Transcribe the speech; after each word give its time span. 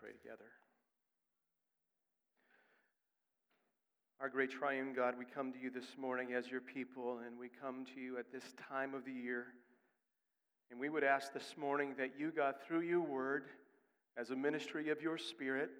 pray 0.00 0.10
together. 0.12 0.50
Our 4.20 4.28
great 4.28 4.50
triune 4.50 4.94
God, 4.94 5.14
we 5.18 5.24
come 5.24 5.52
to 5.52 5.58
you 5.58 5.70
this 5.70 5.96
morning 5.96 6.32
as 6.32 6.48
your 6.48 6.60
people, 6.60 7.20
and 7.24 7.38
we 7.38 7.48
come 7.48 7.84
to 7.94 8.00
you 8.00 8.18
at 8.18 8.32
this 8.32 8.42
time 8.68 8.94
of 8.94 9.04
the 9.04 9.12
year. 9.12 9.46
And 10.70 10.78
we 10.78 10.88
would 10.88 11.04
ask 11.04 11.32
this 11.32 11.54
morning 11.56 11.94
that 11.98 12.12
you, 12.18 12.30
God, 12.30 12.56
through 12.66 12.80
your 12.80 13.00
word, 13.00 13.44
as 14.16 14.30
a 14.30 14.36
ministry 14.36 14.90
of 14.90 15.00
your 15.00 15.16
spirit, 15.16 15.70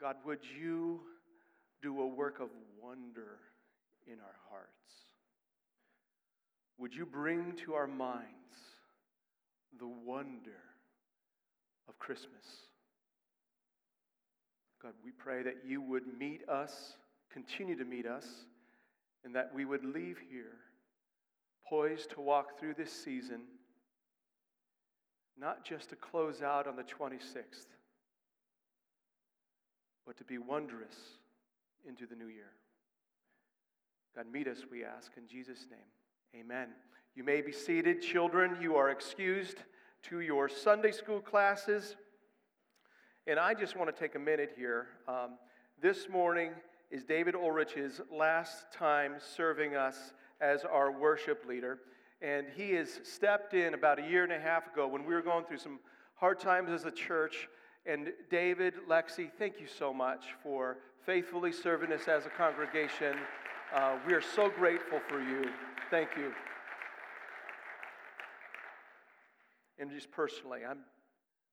God, 0.00 0.16
would 0.24 0.40
you 0.58 1.00
do 1.82 2.00
a 2.00 2.06
work 2.06 2.40
of 2.40 2.48
wonder 2.82 3.38
in 4.06 4.14
our 4.14 4.36
hearts? 4.50 4.70
Would 6.78 6.94
you 6.94 7.06
bring 7.06 7.52
to 7.64 7.74
our 7.74 7.86
minds 7.86 8.26
the 9.78 9.86
wonder 9.86 10.62
of 11.88 11.98
Christmas? 11.98 12.71
God, 14.82 14.94
we 15.04 15.12
pray 15.12 15.42
that 15.42 15.58
you 15.64 15.80
would 15.80 16.02
meet 16.18 16.48
us, 16.48 16.94
continue 17.32 17.76
to 17.76 17.84
meet 17.84 18.06
us, 18.06 18.26
and 19.24 19.34
that 19.34 19.52
we 19.54 19.64
would 19.64 19.84
leave 19.84 20.18
here 20.30 20.56
poised 21.68 22.10
to 22.10 22.20
walk 22.20 22.58
through 22.58 22.74
this 22.74 22.92
season, 22.92 23.42
not 25.38 25.64
just 25.64 25.90
to 25.90 25.96
close 25.96 26.42
out 26.42 26.66
on 26.66 26.76
the 26.76 26.82
26th, 26.82 27.66
but 30.06 30.16
to 30.18 30.24
be 30.24 30.38
wondrous 30.38 30.96
into 31.88 32.06
the 32.06 32.16
new 32.16 32.26
year. 32.26 32.50
God, 34.14 34.26
meet 34.30 34.48
us, 34.48 34.58
we 34.70 34.84
ask, 34.84 35.12
in 35.16 35.26
Jesus' 35.26 35.66
name. 35.70 36.44
Amen. 36.44 36.68
You 37.14 37.24
may 37.24 37.40
be 37.40 37.52
seated. 37.52 38.02
Children, 38.02 38.56
you 38.60 38.76
are 38.76 38.90
excused 38.90 39.58
to 40.04 40.20
your 40.20 40.48
Sunday 40.48 40.92
school 40.92 41.20
classes. 41.20 41.96
And 43.28 43.38
I 43.38 43.54
just 43.54 43.76
want 43.76 43.94
to 43.94 43.96
take 43.96 44.16
a 44.16 44.18
minute 44.18 44.54
here. 44.56 44.88
Um, 45.06 45.34
this 45.80 46.08
morning 46.08 46.50
is 46.90 47.04
David 47.04 47.36
Ulrich's 47.36 48.00
last 48.10 48.72
time 48.72 49.14
serving 49.36 49.76
us 49.76 50.12
as 50.40 50.64
our 50.64 50.90
worship 50.90 51.44
leader. 51.46 51.78
And 52.20 52.46
he 52.56 52.72
has 52.72 52.98
stepped 53.04 53.54
in 53.54 53.74
about 53.74 54.00
a 54.00 54.02
year 54.02 54.24
and 54.24 54.32
a 54.32 54.40
half 54.40 54.72
ago 54.72 54.88
when 54.88 55.04
we 55.04 55.14
were 55.14 55.22
going 55.22 55.44
through 55.44 55.58
some 55.58 55.78
hard 56.16 56.40
times 56.40 56.72
as 56.72 56.84
a 56.84 56.90
church. 56.90 57.48
And 57.86 58.12
David, 58.28 58.74
Lexi, 58.88 59.30
thank 59.38 59.60
you 59.60 59.68
so 59.68 59.94
much 59.94 60.24
for 60.42 60.78
faithfully 61.06 61.52
serving 61.52 61.92
us 61.92 62.08
as 62.08 62.26
a 62.26 62.30
congregation. 62.30 63.16
Uh, 63.72 63.98
we 64.04 64.14
are 64.14 64.20
so 64.20 64.50
grateful 64.50 64.98
for 65.08 65.20
you. 65.20 65.48
Thank 65.90 66.08
you. 66.16 66.32
And 69.78 69.92
just 69.92 70.10
personally, 70.10 70.62
I'm 70.68 70.78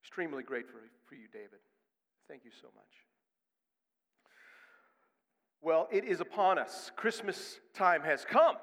Extremely 0.01 0.43
grateful 0.43 0.79
for 1.07 1.15
you, 1.15 1.27
David. 1.31 1.59
Thank 2.27 2.45
you 2.45 2.51
so 2.61 2.67
much. 2.75 2.85
Well, 5.61 5.87
it 5.91 6.05
is 6.05 6.21
upon 6.21 6.57
us. 6.57 6.91
Christmas 6.95 7.59
time 7.73 8.01
has 8.03 8.23
come. 8.23 8.55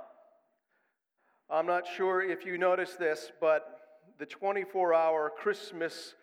I'm 1.50 1.66
not 1.66 1.86
sure 1.86 2.22
if 2.22 2.44
you 2.46 2.58
noticed 2.58 2.98
this, 2.98 3.30
but 3.40 3.80
the 4.18 4.26
24 4.26 4.94
hour 4.94 5.30
Christmas 5.36 6.14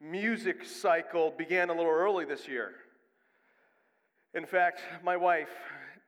music 0.00 0.64
cycle 0.64 1.32
began 1.36 1.68
a 1.70 1.74
little 1.74 1.92
early 1.92 2.24
this 2.24 2.48
year. 2.48 2.72
In 4.34 4.46
fact, 4.46 4.80
my 5.04 5.16
wife, 5.16 5.50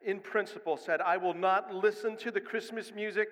in 0.04 0.18
principle, 0.18 0.76
said, 0.76 1.00
I 1.00 1.16
will 1.16 1.34
not 1.34 1.72
listen 1.74 2.16
to 2.18 2.30
the 2.30 2.40
Christmas 2.40 2.92
music 2.94 3.28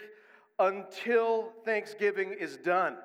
until 0.59 1.53
Thanksgiving 1.65 2.35
is 2.39 2.57
done. 2.59 2.97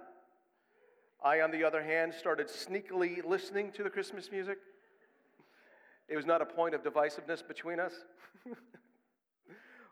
I, 1.23 1.41
on 1.41 1.51
the 1.51 1.63
other 1.63 1.83
hand, 1.83 2.13
started 2.13 2.47
sneakily 2.47 3.23
listening 3.25 3.71
to 3.73 3.83
the 3.83 3.89
Christmas 3.89 4.31
music. 4.31 4.57
It 6.07 6.15
was 6.15 6.25
not 6.25 6.41
a 6.41 6.45
point 6.45 6.73
of 6.73 6.81
divisiveness 6.81 7.45
between 7.45 7.79
us. 7.79 7.93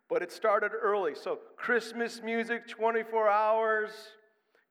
but 0.10 0.22
it 0.22 0.32
started 0.32 0.72
early. 0.74 1.14
So, 1.16 1.40
Christmas 1.58 2.22
music 2.24 2.68
24 2.68 3.30
hours, 3.30 3.92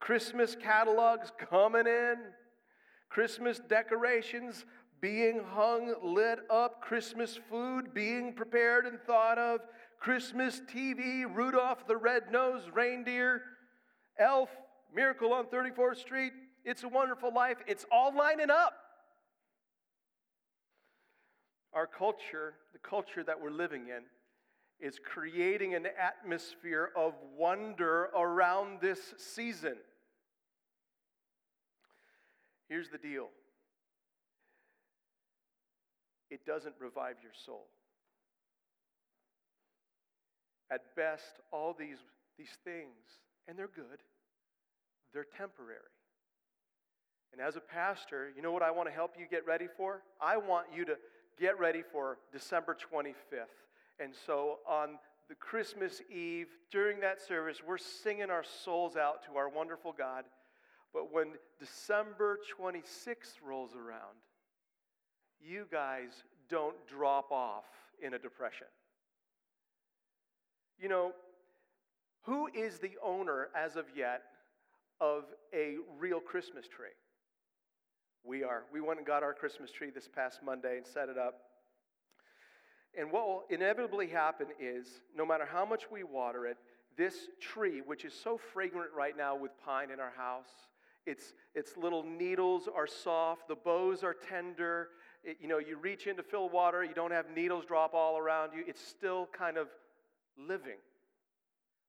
Christmas 0.01 0.57
catalogs 0.57 1.31
coming 1.51 1.87
in, 1.87 2.17
Christmas 3.11 3.61
decorations 3.69 4.65
being 5.01 5.43
hung, 5.53 5.95
lit 6.03 6.39
up, 6.51 6.81
Christmas 6.81 7.39
food 7.51 7.93
being 7.93 8.33
prepared 8.33 8.87
and 8.87 8.99
thought 9.01 9.39
of, 9.39 9.61
Christmas 10.01 10.63
TV, 10.73 11.25
Rudolph 11.31 11.87
the 11.87 11.97
Red-Nosed 11.97 12.71
Reindeer, 12.75 13.43
Elf, 14.19 14.49
Miracle 14.95 15.33
on 15.35 15.47
34th 15.47 15.99
Street, 15.99 16.33
it's 16.67 16.83
a 16.83 16.89
Wonderful 16.89 17.33
Life. 17.33 17.59
It's 17.69 17.87
all 17.93 18.15
lining 18.15 18.51
up. 18.51 18.75
Our 21.73 21.87
culture, 21.87 22.55
the 22.73 22.81
culture 22.81 23.23
that 23.23 23.41
we're 23.41 23.51
living 23.51 23.83
in, 23.83 24.03
is 24.85 24.99
creating 25.03 25.75
an 25.75 25.87
atmosphere 25.99 26.91
of 26.97 27.15
wonder 27.39 28.11
around 28.17 28.81
this 28.81 28.99
season. 29.17 29.77
Here's 32.69 32.91
the 32.91 32.99
deal 32.99 33.29
it 36.31 36.45
doesn't 36.45 36.75
revive 36.81 37.17
your 37.23 37.33
soul. 37.45 37.69
At 40.69 40.97
best, 40.97 41.41
all 41.53 41.77
these, 41.79 41.99
these 42.37 42.59
things, 42.65 42.97
and 43.47 43.57
they're 43.57 43.69
good, 43.69 44.01
they're 45.15 45.27
temporary. 45.37 45.96
And 47.33 47.41
as 47.41 47.57
a 47.57 47.61
pastor, 47.61 48.31
you 48.35 48.43
know 48.43 48.53
what 48.53 48.63
I 48.63 48.71
want 48.71 48.89
to 48.89 48.95
help 48.95 49.15
you 49.19 49.27
get 49.31 49.47
ready 49.47 49.67
for? 49.77 50.03
I 50.21 50.37
want 50.37 50.69
you 50.75 50.85
to 50.87 50.97
get 51.39 51.59
ready 51.59 51.83
for 51.83 52.19
December 52.33 52.75
25th. 52.75 53.15
And 53.99 54.13
so 54.27 54.59
on 54.67 54.99
the 55.29 55.35
Christmas 55.35 56.01
Eve, 56.11 56.49
during 56.71 57.01
that 57.01 57.21
service, 57.21 57.59
we're 57.67 57.79
singing 57.79 58.31
our 58.31 58.45
souls 58.45 58.97
out 58.97 59.25
to 59.25 59.37
our 59.37 59.49
wonderful 59.49 59.93
God. 59.97 60.25
But 60.93 61.13
when 61.13 61.33
December 61.59 62.39
26th 62.59 63.43
rolls 63.47 63.73
around, 63.75 64.17
you 65.41 65.67
guys 65.71 66.11
don't 66.49 66.77
drop 66.87 67.31
off 67.31 67.65
in 68.01 68.15
a 68.15 68.19
depression. 68.19 68.69
You 70.81 70.89
know, 70.89 71.13
who 72.23 72.49
is 72.49 72.79
the 72.79 72.93
owner 73.03 73.49
as 73.55 73.77
of 73.77 73.87
yet 73.95 74.23
of 75.01 75.25
a 75.55 75.77
real 75.99 76.21
Christmas 76.21 76.67
tree? 76.67 76.89
We 78.27 78.43
are. 78.43 78.65
We 78.73 78.81
went 78.81 78.99
and 78.99 79.07
got 79.07 79.23
our 79.23 79.33
Christmas 79.33 79.71
tree 79.71 79.91
this 79.95 80.09
past 80.09 80.41
Monday 80.45 80.79
and 80.79 80.87
set 80.87 81.09
it 81.09 81.17
up. 81.17 81.43
And 82.99 83.13
what 83.13 83.27
will 83.27 83.45
inevitably 83.51 84.09
happen 84.09 84.49
is 84.59 84.87
no 85.17 85.25
matter 85.25 85.47
how 85.47 85.65
much 85.65 85.91
we 85.91 86.03
water 86.03 86.47
it, 86.47 86.57
this 86.97 87.15
tree, 87.41 87.83
which 87.85 88.05
is 88.05 88.13
so 88.15 88.39
fragrant 88.39 88.91
right 88.97 89.17
now 89.17 89.37
with 89.37 89.53
pine 89.65 89.91
in 89.91 90.01
our 90.01 90.13
house, 90.17 90.49
its, 91.05 91.35
its 91.55 91.77
little 91.77 92.03
needles 92.03 92.69
are 92.75 92.87
soft, 92.87 93.47
the 93.47 93.55
boughs 93.55 94.03
are 94.03 94.15
tender. 94.15 94.89
It, 95.23 95.37
you 95.41 95.47
know, 95.47 95.59
you 95.59 95.77
reach 95.77 96.09
in 96.09 96.17
to 96.17 96.23
fill 96.23 96.49
water, 96.49 96.83
you 96.83 96.95
don't 96.95 97.13
have 97.13 97.27
needles 97.35 97.65
drop 97.65 97.95
all 97.95 98.19
around 98.19 98.53
you. 98.57 98.65
It's 98.67 98.85
still 98.85 99.29
kind 99.33 99.57
of 99.57 99.69
living. 100.37 100.79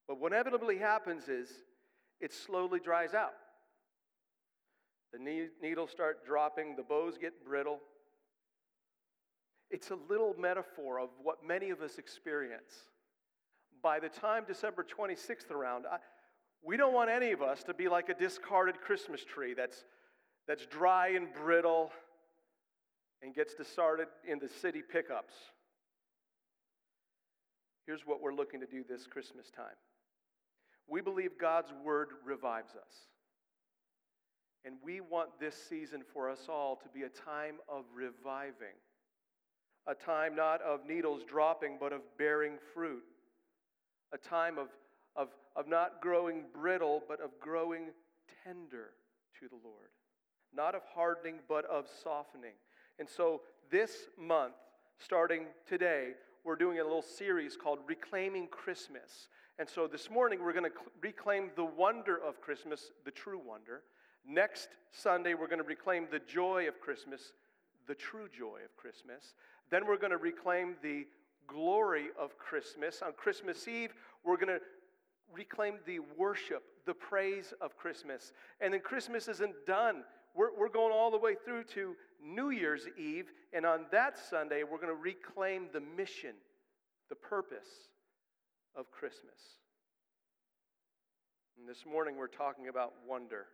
But 0.08 0.20
what 0.20 0.34
inevitably 0.34 0.78
happens 0.78 1.30
is 1.30 1.50
it 2.22 2.32
slowly 2.32 2.80
dries 2.80 3.14
out. 3.16 3.34
The 5.14 5.50
needles 5.62 5.90
start 5.92 6.26
dropping, 6.26 6.76
the 6.76 6.84
boughs 6.84 7.18
get 7.20 7.46
brittle. 7.46 7.80
It's 9.70 9.92
a 9.92 9.98
little 10.10 10.36
metaphor 10.38 11.00
of 11.00 11.10
what 11.22 11.46
many 11.46 11.70
of 11.70 11.82
us 11.82 11.98
experience. 11.98 12.74
By 13.82 14.00
the 14.00 14.10
time 14.10 14.44
December 14.48 14.86
26th 14.86 15.52
around, 15.52 15.86
I, 15.86 15.98
we 16.64 16.78
don't 16.78 16.94
want 16.94 17.10
any 17.10 17.32
of 17.32 17.42
us 17.42 17.64
to 17.64 17.74
be 17.74 17.88
like 17.88 18.10
a 18.10 18.14
discarded 18.14 18.82
Christmas 18.82 19.24
tree 19.24 19.54
that's, 19.54 19.86
that's 20.48 20.66
dry 20.66 21.10
and 21.10 21.28
brittle 21.34 21.92
and 23.22 23.34
gets 23.34 23.56
discarded 23.56 24.08
in 24.28 24.40
the 24.40 24.50
city 24.50 24.82
pickups. 24.82 25.34
Here's 27.86 28.02
what 28.06 28.22
we're 28.22 28.34
looking 28.34 28.60
to 28.60 28.68
do 28.68 28.84
this 28.88 29.08
Christmas 29.08 29.50
time 29.50 29.76
we 30.90 31.02
believe 31.02 31.32
God's 31.40 31.74
word 31.84 32.10
revives 32.26 32.72
us. 32.72 33.08
And 34.68 34.76
we 34.84 35.00
want 35.00 35.30
this 35.40 35.56
season 35.70 36.04
for 36.14 36.30
us 36.30 36.48
all 36.50 36.76
to 36.76 36.90
be 36.90 37.04
a 37.04 37.10
time 37.10 37.56
of 37.70 37.86
reviving, 37.96 38.76
a 39.88 39.96
time 39.96 40.36
not 40.36 40.62
of 40.62 40.86
needles 40.86 41.24
dropping, 41.24 41.78
but 41.80 41.94
of 41.94 42.02
bearing 42.18 42.58
fruit, 42.74 43.06
a 44.12 44.18
time 44.18 44.58
of, 44.58 44.68
of, 45.16 45.30
of 45.56 45.70
not 45.70 46.02
growing 46.02 46.44
brittle, 46.54 47.02
but 47.08 47.22
of 47.22 47.32
growing 47.40 47.92
tender 48.44 48.90
to 49.40 49.48
the 49.48 49.56
Lord, 49.64 49.88
not 50.54 50.76
of 50.76 50.82
hardening, 50.94 51.36
but 51.48 51.64
of 51.68 51.86
softening. 52.04 52.56
And 53.00 53.08
so 53.08 53.44
this 53.72 54.10
month, 54.20 54.56
starting 55.00 55.44
today, 55.66 56.10
we're 56.44 56.58
doing 56.58 56.80
a 56.80 56.84
little 56.84 57.02
series 57.02 57.56
called 57.56 57.80
Reclaiming 57.88 58.48
Christmas. 58.48 59.30
And 59.60 59.70
so 59.70 59.88
this 59.88 60.10
morning, 60.10 60.44
we're 60.44 60.52
going 60.52 60.70
to 60.70 60.78
reclaim 61.02 61.52
the 61.56 61.64
wonder 61.64 62.20
of 62.22 62.42
Christmas, 62.42 62.92
the 63.06 63.12
true 63.12 63.40
wonder 63.40 63.84
Next 64.28 64.68
Sunday, 64.92 65.34
we're 65.36 65.48
going 65.48 65.62
to 65.62 65.68
reclaim 65.68 66.08
the 66.12 66.20
joy 66.20 66.68
of 66.68 66.82
Christmas, 66.82 67.32
the 67.88 67.96
true 67.96 68.28
joy 68.28 68.60
of 68.66 68.76
Christmas. 68.76 69.34
Then 69.70 69.88
we're 69.88 69.98
going 69.98 70.12
to 70.12 70.18
reclaim 70.18 70.76
the 70.82 71.08
glory 71.48 72.08
of 72.20 72.38
Christmas. 72.38 73.02
On 73.02 73.14
Christmas 73.14 73.68
Eve, 73.70 73.94
we're 74.26 74.36
going 74.36 74.60
to 74.60 74.60
reclaim 75.34 75.76
the 75.86 76.00
worship, 76.18 76.64
the 76.86 76.94
praise 76.94 77.54
of 77.62 77.78
Christmas. 77.78 78.34
And 78.60 78.74
then 78.74 78.82
Christmas 78.82 79.30
isn't 79.30 79.66
done. 79.66 80.04
We're, 80.36 80.54
we're 80.58 80.70
going 80.70 80.92
all 80.92 81.10
the 81.10 81.18
way 81.18 81.36
through 81.46 81.64
to 81.76 81.96
New 82.22 82.50
Year's 82.50 82.86
Eve. 82.98 83.32
And 83.54 83.66
on 83.66 83.86
that 83.92 84.18
Sunday, 84.18 84.64
we're 84.64 84.78
going 84.78 84.96
to 84.96 85.02
reclaim 85.02 85.68
the 85.72 85.82
mission, 85.82 86.34
the 87.08 87.16
purpose 87.16 87.90
of 88.76 88.92
Christmas. 88.92 89.40
And 91.58 91.68
this 91.68 91.86
morning, 91.90 92.18
we're 92.18 92.28
talking 92.28 92.68
about 92.68 92.94
wonder. 93.08 93.46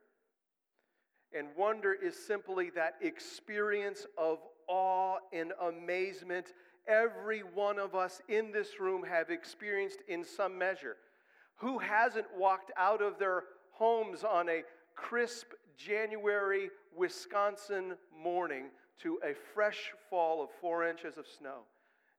And 1.37 1.47
wonder 1.57 1.93
is 1.93 2.15
simply 2.15 2.69
that 2.71 2.95
experience 3.01 4.05
of 4.17 4.39
awe 4.67 5.17
and 5.31 5.51
amazement 5.61 6.53
every 6.87 7.39
one 7.39 7.79
of 7.79 7.95
us 7.95 8.21
in 8.27 8.51
this 8.51 8.79
room 8.79 9.03
have 9.03 9.29
experienced 9.29 9.99
in 10.07 10.23
some 10.23 10.57
measure. 10.57 10.97
Who 11.57 11.79
hasn't 11.79 12.27
walked 12.37 12.71
out 12.77 13.01
of 13.01 13.19
their 13.19 13.43
homes 13.71 14.23
on 14.23 14.49
a 14.49 14.63
crisp 14.95 15.47
January 15.77 16.69
Wisconsin 16.95 17.95
morning 18.21 18.65
to 19.01 19.19
a 19.23 19.33
fresh 19.53 19.91
fall 20.09 20.43
of 20.43 20.49
four 20.61 20.87
inches 20.87 21.17
of 21.17 21.25
snow? 21.27 21.61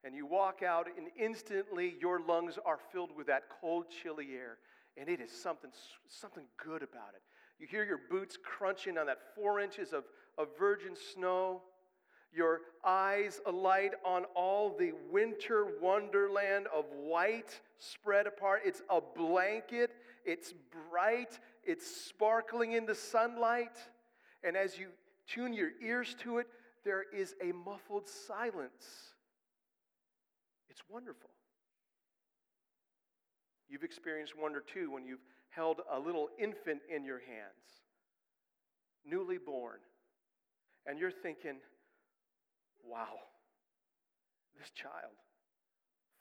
And 0.02 0.14
you 0.14 0.26
walk 0.26 0.62
out, 0.62 0.87
and 0.99 1.08
instantly 1.19 1.94
your 2.00 2.20
lungs 2.20 2.58
are 2.67 2.78
filled 2.93 3.17
with 3.17 3.26
that 3.28 3.44
cold, 3.60 3.87
chilly 4.02 4.28
air. 4.34 4.58
And 4.99 5.08
it 5.08 5.20
is 5.20 5.31
something, 5.31 5.70
something 6.08 6.44
good 6.62 6.82
about 6.82 7.14
it. 7.14 7.22
You 7.64 7.69
hear 7.70 7.84
your 7.84 8.00
boots 8.11 8.37
crunching 8.44 8.99
on 8.99 9.06
that 9.06 9.34
four 9.34 9.58
inches 9.58 9.94
of, 9.94 10.05
of 10.37 10.49
virgin 10.58 10.93
snow. 11.14 11.62
Your 12.31 12.61
eyes 12.84 13.40
alight 13.46 13.93
on 14.05 14.26
all 14.37 14.76
the 14.78 14.93
winter 15.11 15.69
wonderland 15.81 16.66
of 16.76 16.84
white 16.93 17.58
spread 17.78 18.26
apart. 18.26 18.61
It's 18.66 18.82
a 18.90 19.00
blanket, 19.00 19.93
it's 20.26 20.52
bright, 20.90 21.38
it's 21.64 21.87
sparkling 21.87 22.72
in 22.72 22.84
the 22.84 22.94
sunlight. 22.94 23.78
And 24.43 24.58
as 24.58 24.76
you 24.76 24.88
tune 25.26 25.55
your 25.55 25.70
ears 25.82 26.14
to 26.20 26.40
it, 26.40 26.49
there 26.84 27.05
is 27.17 27.34
a 27.43 27.52
muffled 27.52 28.06
silence. 28.06 29.14
It's 30.69 30.82
wonderful. 30.90 31.31
You've 33.70 33.84
experienced 33.84 34.34
wonder 34.38 34.60
too 34.60 34.90
when 34.90 35.06
you've 35.06 35.25
held 35.55 35.81
a 35.93 35.99
little 35.99 36.29
infant 36.39 36.81
in 36.95 37.05
your 37.05 37.19
hands, 37.21 37.83
newly 39.05 39.39
born, 39.39 39.79
and 40.87 40.99
you're 40.99 41.11
thinking, 41.11 41.56
wow, 42.85 43.19
this 44.59 44.71
child, 44.71 45.15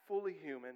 fully 0.07 0.33
human, 0.33 0.75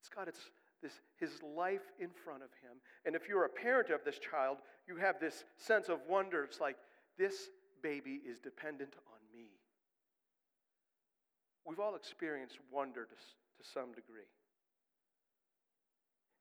it's 0.00 0.08
got 0.08 0.28
its, 0.28 0.40
this, 0.82 0.92
his 1.18 1.42
life 1.56 1.92
in 1.98 2.10
front 2.24 2.42
of 2.42 2.50
him. 2.62 2.78
And 3.04 3.14
if 3.14 3.28
you're 3.28 3.44
a 3.44 3.48
parent 3.48 3.90
of 3.90 4.04
this 4.04 4.18
child, 4.18 4.58
you 4.86 4.96
have 4.96 5.20
this 5.20 5.44
sense 5.56 5.88
of 5.88 6.00
wonder. 6.08 6.44
It's 6.44 6.60
like, 6.60 6.76
this 7.16 7.48
baby 7.82 8.20
is 8.28 8.38
dependent 8.38 8.94
on 8.94 9.38
me. 9.38 9.48
We've 11.64 11.80
all 11.80 11.96
experienced 11.96 12.58
wonder 12.72 13.04
to, 13.04 13.14
to 13.14 13.68
some 13.68 13.92
degree 13.92 14.28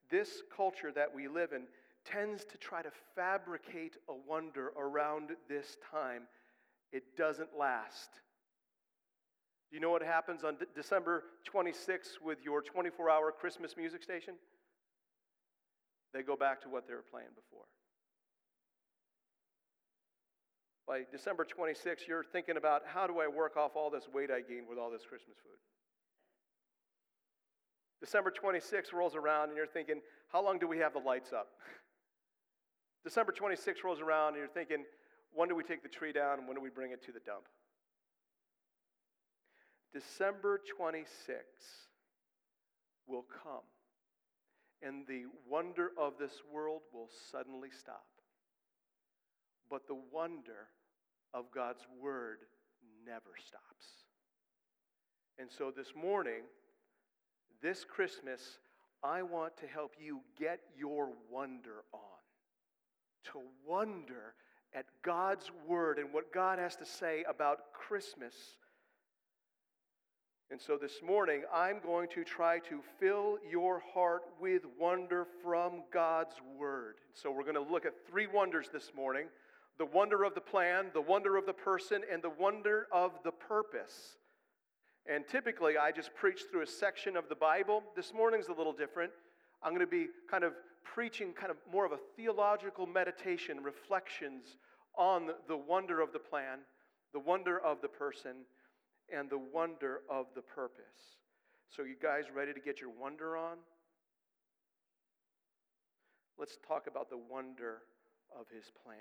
this 0.10 0.42
culture 0.56 0.92
that 0.94 1.14
we 1.14 1.28
live 1.28 1.52
in 1.54 1.64
tends 2.06 2.46
to 2.46 2.58
try 2.58 2.82
to 2.82 2.92
fabricate 3.16 3.98
a 4.10 4.14
wonder 4.28 4.72
around 4.78 5.32
this 5.50 5.78
time. 5.92 6.24
It 6.92 7.18
doesn't 7.18 7.50
last. 7.58 8.10
Do 9.70 9.76
you 9.76 9.82
know 9.82 9.90
what 9.90 10.02
happens 10.02 10.44
on 10.44 10.56
December 10.74 11.24
26th 11.54 12.22
with 12.24 12.40
your 12.44 12.62
24 12.62 13.10
hour 13.10 13.32
Christmas 13.32 13.76
music 13.76 14.02
station? 14.02 14.36
They 16.14 16.24
go 16.24 16.38
back 16.38 16.62
to 16.62 16.70
what 16.70 16.88
they 16.88 16.94
were 16.94 17.04
playing 17.12 17.28
before. 17.36 17.66
By 20.88 21.02
December 21.12 21.46
26th, 21.46 22.08
you're 22.08 22.24
thinking 22.24 22.56
about 22.56 22.84
how 22.86 23.08
do 23.08 23.20
I 23.20 23.28
work 23.28 23.58
off 23.58 23.76
all 23.76 23.90
this 23.90 24.08
weight 24.14 24.32
I 24.32 24.40
gained 24.40 24.70
with 24.70 24.78
all 24.78 24.90
this 24.90 25.04
Christmas 25.04 25.36
food? 25.44 25.60
December 28.00 28.32
26th 28.32 28.94
rolls 28.94 29.16
around 29.16 29.50
and 29.50 29.58
you're 29.58 29.66
thinking, 29.66 30.02
how 30.32 30.44
long 30.44 30.60
do 30.60 30.68
we 30.68 30.78
have 30.78 30.94
the 30.94 31.00
lights 31.00 31.34
up? 31.34 31.48
December 33.04 33.32
26th 33.32 33.84
rolls 33.84 34.00
around 34.00 34.30
and 34.30 34.38
you're 34.38 34.48
thinking, 34.48 34.84
when 35.34 35.50
do 35.50 35.56
we 35.56 35.64
take 35.64 35.84
the 35.84 35.90
tree 35.90 36.12
down 36.12 36.40
and 36.40 36.48
when 36.48 36.56
do 36.56 36.62
we 36.62 36.70
bring 36.70 36.92
it 36.92 37.04
to 37.06 37.12
the 37.12 37.20
dump? 37.20 37.46
December 39.94 40.62
26th 40.80 41.88
will 43.08 43.26
come 43.44 43.64
and 44.82 45.08
the 45.08 45.24
wonder 45.50 45.92
of 45.98 46.14
this 46.20 46.44
world 46.52 46.82
will 46.94 47.10
suddenly 47.32 47.70
stop. 47.78 48.06
But 49.70 49.88
the 49.88 49.98
wonder 50.12 50.70
of 51.34 51.46
God's 51.54 51.86
Word 52.02 52.40
never 53.06 53.36
stops. 53.46 53.86
And 55.40 55.50
so 55.56 55.72
this 55.76 55.94
morning, 55.96 56.44
this 57.62 57.84
Christmas, 57.84 58.60
I 59.04 59.22
want 59.22 59.58
to 59.58 59.68
help 59.68 59.94
you 60.00 60.22
get 60.40 60.60
your 60.78 61.10
wonder 61.32 61.84
on. 61.94 62.02
To 63.34 63.42
wonder 63.68 64.34
at 64.74 64.86
God's 65.02 65.52
Word 65.68 65.98
and 66.00 66.14
what 66.14 66.34
God 66.34 66.60
has 66.60 66.76
to 66.78 66.86
say 66.86 67.24
about 67.28 67.74
Christmas. 67.74 68.34
And 70.50 70.62
so 70.62 70.78
this 70.78 71.02
morning, 71.06 71.44
I'm 71.54 71.80
going 71.84 72.08
to 72.10 72.24
try 72.24 72.60
to 72.60 72.80
fill 73.00 73.38
your 73.50 73.84
heart 73.94 74.24
with 74.40 74.62
wonder 74.80 75.28
from 75.44 75.84
God's 75.92 76.36
Word. 76.58 76.96
So 77.14 77.32
we're 77.32 77.44
going 77.44 77.56
to 77.56 77.72
look 77.72 77.86
at 77.86 77.94
three 78.10 78.28
wonders 78.28 78.68
this 78.72 78.92
morning 78.96 79.28
the 79.78 79.86
wonder 79.86 80.24
of 80.24 80.34
the 80.34 80.42
plan, 80.42 80.88
the 80.94 81.02
wonder 81.02 81.38
of 81.38 81.46
the 81.46 81.54
person, 81.54 82.02
and 82.12 82.24
the 82.24 82.32
wonder 82.32 82.88
of 82.92 83.12
the 83.24 83.32
purpose. 83.32 84.18
And 85.10 85.26
typically, 85.26 85.78
I 85.78 85.92
just 85.92 86.14
preach 86.16 86.44
through 86.52 86.64
a 86.64 86.68
section 86.68 87.16
of 87.16 87.30
the 87.30 87.36
Bible. 87.36 87.82
This 87.96 88.14
morning's 88.14 88.48
a 88.48 88.54
little 88.54 88.74
different. 88.74 89.12
I'm 89.64 89.72
going 89.72 89.80
to 89.80 89.88
be 89.88 90.08
kind 90.30 90.44
of 90.44 90.54
preaching 90.84 91.32
kind 91.32 91.50
of 91.50 91.58
more 91.72 91.86
of 91.86 91.94
a 91.94 92.00
theological 92.18 92.86
meditation, 92.86 93.64
reflections 93.64 94.58
on 94.98 95.30
the 95.48 95.56
wonder 95.56 96.02
of 96.02 96.12
the 96.12 96.20
plan, 96.20 96.60
the 97.14 97.20
wonder 97.20 97.58
of 97.60 97.82
the 97.82 97.88
person, 97.88 98.44
and 99.16 99.30
the 99.30 99.40
wonder 99.54 100.02
of 100.10 100.26
the 100.36 100.42
purpose. 100.42 101.16
So, 101.70 101.84
you 101.84 101.96
guys 102.02 102.26
ready 102.34 102.54
to 102.54 102.60
get 102.60 102.82
your 102.82 102.90
wonder 102.90 103.38
on? 103.38 103.58
Let's 106.38 106.58
talk 106.68 106.88
about 106.88 107.10
the 107.10 107.20
wonder 107.30 107.80
of 108.38 108.46
his 108.54 108.66
plan. 108.84 108.98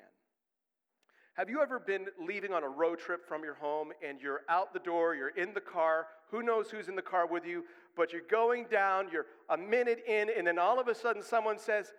Have 1.36 1.50
you 1.50 1.60
ever 1.60 1.78
been 1.78 2.06
leaving 2.18 2.54
on 2.54 2.64
a 2.64 2.68
road 2.68 2.98
trip 2.98 3.28
from 3.28 3.44
your 3.44 3.52
home 3.52 3.92
and 4.02 4.22
you're 4.22 4.40
out 4.48 4.72
the 4.72 4.78
door, 4.78 5.14
you're 5.14 5.36
in 5.36 5.52
the 5.52 5.60
car, 5.60 6.06
who 6.30 6.42
knows 6.42 6.70
who's 6.70 6.88
in 6.88 6.96
the 6.96 7.02
car 7.02 7.26
with 7.26 7.44
you, 7.44 7.64
but 7.94 8.10
you're 8.10 8.22
going 8.30 8.64
down, 8.70 9.08
you're 9.12 9.26
a 9.50 9.56
minute 9.58 10.02
in, 10.08 10.30
and 10.34 10.46
then 10.46 10.58
all 10.58 10.80
of 10.80 10.88
a 10.88 10.94
sudden 10.94 11.22
someone 11.22 11.58
says, 11.58 11.92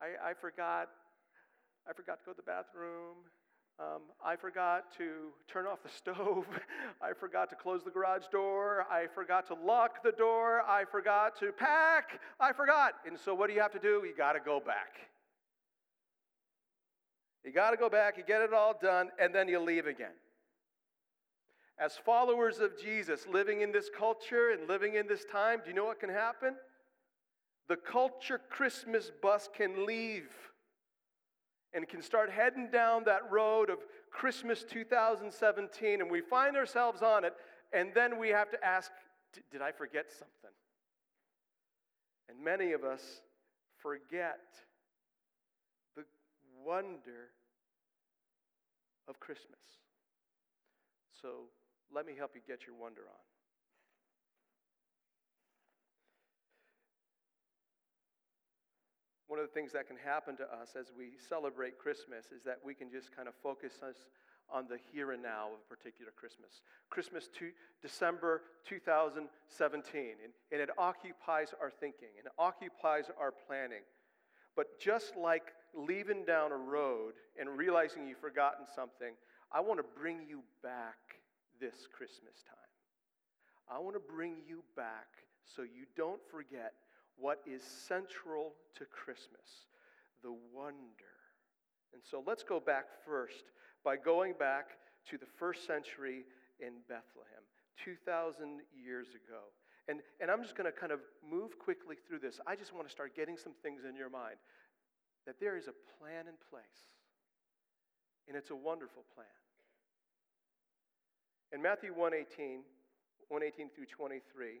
I, 0.00 0.30
I 0.30 0.34
forgot, 0.34 0.90
I 1.90 1.92
forgot 1.92 2.20
to 2.20 2.24
go 2.24 2.30
to 2.30 2.36
the 2.36 2.44
bathroom. 2.44 3.16
Um, 3.80 4.02
I 4.24 4.36
forgot 4.36 4.96
to 4.98 5.32
turn 5.48 5.66
off 5.66 5.82
the 5.82 5.88
stove. 5.88 6.46
I 7.02 7.14
forgot 7.18 7.50
to 7.50 7.56
close 7.56 7.82
the 7.82 7.90
garage 7.90 8.26
door. 8.30 8.86
I 8.88 9.06
forgot 9.12 9.44
to 9.48 9.54
lock 9.54 10.04
the 10.04 10.12
door. 10.12 10.62
I 10.68 10.84
forgot 10.84 11.36
to 11.40 11.50
pack. 11.50 12.20
I 12.38 12.52
forgot. 12.52 12.92
And 13.08 13.18
so, 13.18 13.34
what 13.34 13.48
do 13.48 13.54
you 13.54 13.60
have 13.60 13.72
to 13.72 13.80
do? 13.80 14.04
You 14.06 14.14
got 14.16 14.34
to 14.34 14.40
go 14.40 14.60
back. 14.60 15.11
You 17.44 17.52
got 17.52 17.72
to 17.72 17.76
go 17.76 17.88
back, 17.88 18.16
you 18.16 18.24
get 18.24 18.42
it 18.42 18.52
all 18.52 18.78
done, 18.80 19.10
and 19.18 19.34
then 19.34 19.48
you 19.48 19.58
leave 19.58 19.86
again. 19.86 20.14
As 21.78 21.96
followers 21.96 22.58
of 22.58 22.80
Jesus, 22.80 23.26
living 23.26 23.62
in 23.62 23.72
this 23.72 23.90
culture 23.96 24.50
and 24.50 24.68
living 24.68 24.94
in 24.94 25.08
this 25.08 25.24
time, 25.24 25.60
do 25.64 25.70
you 25.70 25.74
know 25.74 25.86
what 25.86 25.98
can 25.98 26.10
happen? 26.10 26.54
The 27.68 27.76
culture 27.76 28.40
Christmas 28.50 29.10
bus 29.22 29.48
can 29.56 29.86
leave 29.86 30.28
and 31.74 31.88
can 31.88 32.02
start 32.02 32.30
heading 32.30 32.68
down 32.70 33.04
that 33.04 33.30
road 33.30 33.70
of 33.70 33.78
Christmas 34.10 34.64
2017, 34.64 36.00
and 36.00 36.10
we 36.10 36.20
find 36.20 36.56
ourselves 36.56 37.02
on 37.02 37.24
it, 37.24 37.32
and 37.72 37.90
then 37.94 38.18
we 38.18 38.28
have 38.28 38.50
to 38.50 38.64
ask, 38.64 38.92
Did 39.50 39.62
I 39.62 39.72
forget 39.72 40.10
something? 40.10 40.54
And 42.28 42.44
many 42.44 42.72
of 42.72 42.84
us 42.84 43.22
forget 43.78 44.40
wonder 46.64 47.30
of 49.08 49.18
Christmas. 49.20 49.58
So 51.20 51.50
let 51.94 52.06
me 52.06 52.12
help 52.16 52.32
you 52.34 52.40
get 52.46 52.66
your 52.66 52.76
wonder 52.76 53.02
on. 53.02 53.22
one 59.32 59.40
of 59.40 59.48
the 59.48 59.54
things 59.54 59.72
that 59.72 59.88
can 59.88 59.96
happen 59.96 60.36
to 60.36 60.44
us 60.44 60.76
as 60.78 60.92
we 60.92 61.12
celebrate 61.16 61.78
Christmas 61.78 62.26
is 62.36 62.44
that 62.44 62.58
we 62.62 62.74
can 62.74 62.90
just 62.90 63.16
kind 63.16 63.26
of 63.26 63.32
focus 63.42 63.72
us 63.82 63.96
on 64.52 64.68
the 64.68 64.76
here 64.92 65.12
and 65.12 65.22
now 65.22 65.48
of 65.56 65.60
a 65.64 65.74
particular 65.74 66.12
Christmas. 66.14 66.60
Christmas 66.90 67.30
to 67.38 67.48
December 67.80 68.42
2017, 68.68 70.00
and, 70.22 70.34
and 70.52 70.60
it 70.60 70.68
occupies 70.76 71.54
our 71.62 71.70
thinking 71.70 72.12
and 72.18 72.28
occupies 72.38 73.06
our 73.18 73.32
planning. 73.32 73.80
But 74.54 74.78
just 74.78 75.16
like 75.16 75.54
leaving 75.74 76.24
down 76.24 76.52
a 76.52 76.56
road 76.56 77.14
and 77.38 77.48
realizing 77.56 78.06
you've 78.06 78.18
forgotten 78.18 78.66
something, 78.74 79.14
I 79.50 79.60
want 79.60 79.78
to 79.78 79.86
bring 79.98 80.20
you 80.28 80.42
back 80.62 80.98
this 81.60 81.86
Christmas 81.96 82.42
time. 82.46 82.56
I 83.70 83.78
want 83.78 83.94
to 83.94 84.00
bring 84.00 84.36
you 84.46 84.62
back 84.76 85.08
so 85.44 85.62
you 85.62 85.86
don't 85.96 86.20
forget 86.30 86.74
what 87.16 87.40
is 87.46 87.62
central 87.62 88.52
to 88.76 88.84
Christmas 88.86 89.66
the 90.22 90.32
wonder. 90.54 91.18
And 91.92 92.02
so 92.02 92.22
let's 92.26 92.42
go 92.42 92.60
back 92.60 92.86
first 93.04 93.44
by 93.84 93.96
going 93.96 94.34
back 94.38 94.78
to 95.10 95.18
the 95.18 95.26
first 95.26 95.66
century 95.66 96.24
in 96.60 96.78
Bethlehem, 96.88 97.42
2,000 97.84 98.60
years 98.72 99.08
ago. 99.08 99.50
And, 99.88 100.00
and 100.20 100.30
I'm 100.30 100.42
just 100.42 100.56
going 100.56 100.70
to 100.70 100.78
kind 100.78 100.92
of 100.92 101.00
move 101.28 101.58
quickly 101.58 101.96
through 102.06 102.20
this. 102.20 102.38
I 102.46 102.54
just 102.54 102.72
want 102.72 102.86
to 102.86 102.92
start 102.92 103.16
getting 103.16 103.36
some 103.36 103.52
things 103.62 103.82
in 103.88 103.96
your 103.96 104.08
mind 104.08 104.36
that 105.26 105.38
there 105.40 105.56
is 105.56 105.68
a 105.68 105.74
plan 105.98 106.26
in 106.26 106.34
place, 106.50 106.90
and 108.28 108.36
it's 108.36 108.50
a 108.50 108.56
wonderful 108.56 109.04
plan. 109.14 109.26
In 111.52 111.60
Matthew 111.60 111.90
118, 111.90 112.62
118 113.28 113.70
through 113.74 113.86
23, 113.86 114.60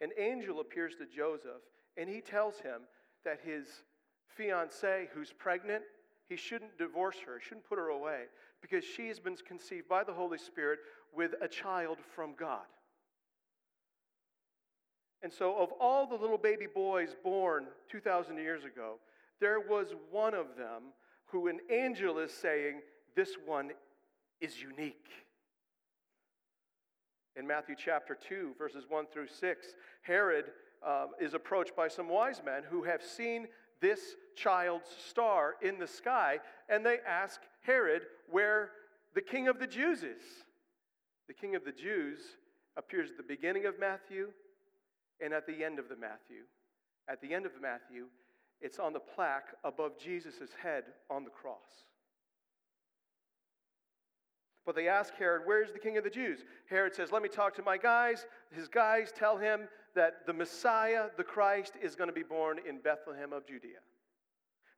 an 0.00 0.10
angel 0.18 0.60
appears 0.60 0.94
to 0.96 1.06
Joseph, 1.06 1.62
and 1.96 2.08
he 2.08 2.20
tells 2.20 2.58
him 2.58 2.82
that 3.24 3.40
his 3.42 3.66
fiancee, 4.36 5.08
who's 5.14 5.32
pregnant, 5.32 5.82
he 6.28 6.36
shouldn't 6.36 6.78
divorce 6.78 7.16
her, 7.26 7.40
shouldn't 7.40 7.68
put 7.68 7.78
her 7.78 7.88
away, 7.88 8.24
because 8.60 8.84
she 8.84 9.08
has 9.08 9.18
been 9.18 9.36
conceived 9.36 9.88
by 9.88 10.04
the 10.04 10.12
Holy 10.12 10.38
Spirit 10.38 10.80
with 11.14 11.34
a 11.40 11.48
child 11.48 11.98
from 12.14 12.34
God. 12.38 12.66
And 15.22 15.32
so, 15.32 15.56
of 15.56 15.70
all 15.80 16.06
the 16.06 16.16
little 16.16 16.38
baby 16.38 16.66
boys 16.66 17.14
born 17.22 17.66
2,000 17.90 18.36
years 18.38 18.64
ago, 18.64 18.96
there 19.40 19.60
was 19.60 19.88
one 20.10 20.34
of 20.34 20.56
them 20.56 20.92
who 21.26 21.48
an 21.48 21.60
angel 21.70 22.18
is 22.18 22.32
saying, 22.32 22.80
This 23.16 23.36
one 23.44 23.70
is 24.40 24.60
unique. 24.60 25.08
In 27.34 27.46
Matthew 27.46 27.74
chapter 27.76 28.16
2, 28.28 28.54
verses 28.58 28.84
1 28.88 29.06
through 29.12 29.28
6, 29.28 29.66
Herod 30.02 30.46
uh, 30.86 31.06
is 31.20 31.32
approached 31.32 31.74
by 31.74 31.88
some 31.88 32.08
wise 32.08 32.42
men 32.44 32.62
who 32.68 32.82
have 32.82 33.02
seen 33.02 33.46
this 33.80 34.16
child's 34.36 34.88
star 35.08 35.54
in 35.62 35.78
the 35.78 35.86
sky, 35.86 36.38
and 36.68 36.84
they 36.84 36.98
ask 37.06 37.40
Herod 37.62 38.02
where 38.30 38.70
the 39.14 39.22
king 39.22 39.48
of 39.48 39.58
the 39.58 39.66
Jews 39.66 40.02
is. 40.02 40.22
The 41.26 41.34
king 41.34 41.54
of 41.54 41.64
the 41.64 41.72
Jews 41.72 42.18
appears 42.76 43.10
at 43.10 43.16
the 43.16 43.22
beginning 43.22 43.66
of 43.66 43.78
Matthew 43.78 44.28
and 45.22 45.32
at 45.32 45.46
the 45.46 45.64
end 45.64 45.78
of 45.78 45.88
the 45.88 45.96
Matthew. 45.96 46.44
At 47.08 47.20
the 47.20 47.34
end 47.34 47.46
of 47.46 47.52
Matthew, 47.60 48.06
it's 48.62 48.78
on 48.78 48.92
the 48.92 49.00
plaque 49.00 49.54
above 49.64 49.98
Jesus' 49.98 50.50
head 50.62 50.84
on 51.10 51.24
the 51.24 51.30
cross. 51.30 51.84
But 54.64 54.76
they 54.76 54.88
ask 54.88 55.14
Herod, 55.14 55.42
Where's 55.44 55.72
the 55.72 55.78
king 55.78 55.96
of 55.96 56.04
the 56.04 56.10
Jews? 56.10 56.40
Herod 56.70 56.94
says, 56.94 57.10
Let 57.10 57.22
me 57.22 57.28
talk 57.28 57.54
to 57.56 57.62
my 57.62 57.76
guys. 57.76 58.26
His 58.52 58.68
guys 58.68 59.12
tell 59.16 59.36
him 59.36 59.62
that 59.94 60.26
the 60.26 60.32
Messiah, 60.32 61.06
the 61.16 61.24
Christ, 61.24 61.74
is 61.82 61.96
going 61.96 62.08
to 62.08 62.14
be 62.14 62.22
born 62.22 62.58
in 62.66 62.78
Bethlehem 62.78 63.32
of 63.32 63.46
Judea. 63.46 63.80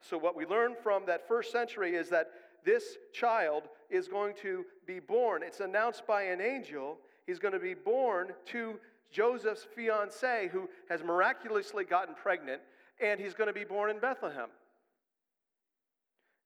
So, 0.01 0.19
what 0.19 0.37
we 0.37 0.47
learn 0.47 0.75
from 0.83 1.07
that 1.07 1.29
first 1.29 1.53
century 1.53 1.95
is 1.95 2.09
that 2.11 2.31
this 2.65 2.97
child 3.13 3.65
is 3.91 4.09
going 4.09 4.35
to 4.43 4.65
be 4.87 5.01
born. 5.01 5.43
It's 5.43 5.61
announced 5.61 6.07
by 6.07 6.25
an 6.25 6.41
angel. 6.41 6.99
He's 7.27 7.39
going 7.39 7.55
to 7.55 7.61
be 7.61 7.75
born 7.75 8.33
to 8.47 8.79
Joseph's 9.11 9.67
fiancee, 9.75 10.49
who 10.51 10.69
has 10.89 11.03
miraculously 11.03 11.85
gotten 11.85 12.15
pregnant, 12.15 12.61
and 13.01 13.21
he's 13.21 13.35
going 13.35 13.49
to 13.49 13.55
be 13.55 13.65
born 13.65 13.91
in 13.91 13.99
Bethlehem. 13.99 14.49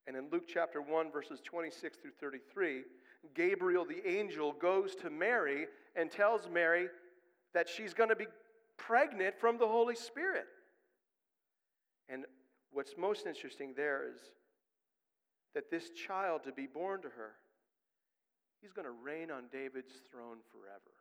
And 0.07 0.17
in 0.17 0.29
Luke 0.31 0.45
chapter 0.49 0.81
1, 0.81 1.13
verses 1.13 1.41
26 1.45 1.99
through 1.99 2.13
33, 2.21 2.83
Gabriel 3.35 3.85
the 3.85 4.09
angel 4.09 4.53
goes 4.53 4.95
to 4.97 5.11
Mary 5.11 5.67
and 5.97 6.11
tells 6.11 6.49
Mary 6.49 6.89
that 7.53 7.69
she's 7.69 7.93
going 7.93 8.09
to 8.09 8.17
be 8.17 8.27
pregnant 8.77 9.39
from 9.39 9.59
the 9.59 9.67
Holy 9.67 9.97
Spirit. 9.97 10.47
And 12.09 12.25
what's 12.73 12.95
most 12.97 13.27
interesting 13.27 13.75
there 13.77 14.05
is 14.09 14.19
that 15.55 15.71
this 15.71 15.91
child 15.91 16.45
to 16.45 16.53
be 16.53 16.67
born 16.67 17.03
to 17.03 17.09
her, 17.09 17.33
he's 18.63 18.73
going 18.73 18.87
to 18.87 18.93
reign 18.93 19.31
on 19.31 19.45
David's 19.53 19.93
throne 20.11 20.39
forever. 20.53 20.95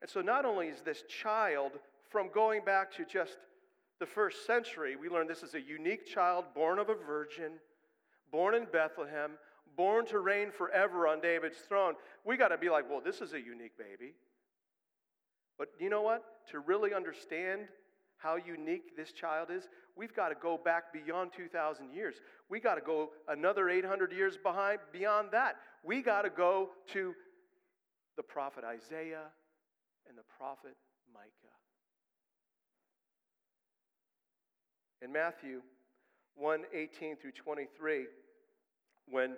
And 0.00 0.08
so, 0.08 0.20
not 0.20 0.44
only 0.44 0.68
is 0.68 0.80
this 0.82 1.02
child 1.08 1.72
from 2.08 2.30
going 2.32 2.64
back 2.64 2.92
to 2.96 3.04
just 3.04 3.36
the 3.98 4.06
first 4.06 4.46
century, 4.46 4.96
we 4.96 5.08
learn 5.08 5.26
this 5.26 5.42
is 5.42 5.54
a 5.54 5.60
unique 5.60 6.06
child 6.06 6.44
born 6.54 6.78
of 6.78 6.88
a 6.88 6.94
virgin, 6.94 7.52
born 8.30 8.54
in 8.54 8.66
Bethlehem, 8.70 9.32
born 9.76 10.06
to 10.06 10.18
reign 10.18 10.50
forever 10.50 11.06
on 11.06 11.20
David's 11.20 11.58
throne, 11.58 11.94
we 12.24 12.36
got 12.36 12.48
to 12.48 12.58
be 12.58 12.68
like, 12.68 12.88
well, 12.90 13.00
this 13.04 13.20
is 13.20 13.32
a 13.32 13.40
unique 13.40 13.78
baby. 13.78 14.12
But 15.56 15.68
you 15.78 15.88
know 15.88 16.02
what? 16.02 16.24
To 16.50 16.60
really 16.60 16.94
understand 16.94 17.62
how 18.16 18.36
unique 18.36 18.96
this 18.96 19.12
child 19.12 19.48
is, 19.50 19.68
we've 19.96 20.14
got 20.14 20.28
to 20.30 20.34
go 20.34 20.58
back 20.62 20.92
beyond 20.92 21.30
2,000 21.36 21.92
years. 21.92 22.16
We 22.48 22.60
got 22.60 22.74
to 22.74 22.80
go 22.80 23.10
another 23.28 23.68
800 23.68 24.12
years 24.12 24.36
behind, 24.36 24.80
beyond 24.92 25.28
that. 25.32 25.56
We 25.84 26.02
got 26.02 26.22
to 26.22 26.30
go 26.30 26.70
to 26.92 27.14
the 28.16 28.22
prophet 28.24 28.64
Isaiah 28.64 29.26
and 30.08 30.18
the 30.18 30.24
prophet 30.36 30.76
Micah. 31.14 31.47
In 35.02 35.12
Matthew 35.12 35.62
1 36.36 36.64
18 36.72 37.16
through 37.16 37.32
23, 37.32 38.06
when 39.08 39.36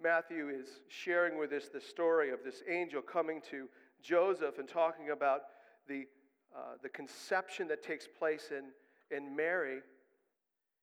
Matthew 0.00 0.48
is 0.48 0.80
sharing 0.88 1.38
with 1.38 1.52
us 1.52 1.68
the 1.72 1.80
story 1.80 2.30
of 2.30 2.40
this 2.44 2.62
angel 2.68 3.02
coming 3.02 3.40
to 3.50 3.68
Joseph 4.02 4.58
and 4.58 4.68
talking 4.68 5.10
about 5.10 5.42
the, 5.88 6.06
uh, 6.54 6.76
the 6.82 6.88
conception 6.88 7.68
that 7.68 7.82
takes 7.82 8.06
place 8.06 8.50
in, 8.50 9.16
in 9.16 9.34
Mary. 9.34 9.78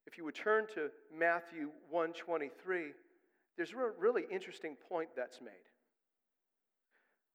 If 0.06 0.16
you 0.16 0.24
would 0.24 0.34
turn 0.34 0.66
to 0.74 0.90
Matthew 1.16 1.70
123, 1.90 2.92
there's 3.56 3.72
a 3.72 3.76
really 3.98 4.24
interesting 4.30 4.76
point 4.88 5.10
that's 5.14 5.40
made. 5.40 5.52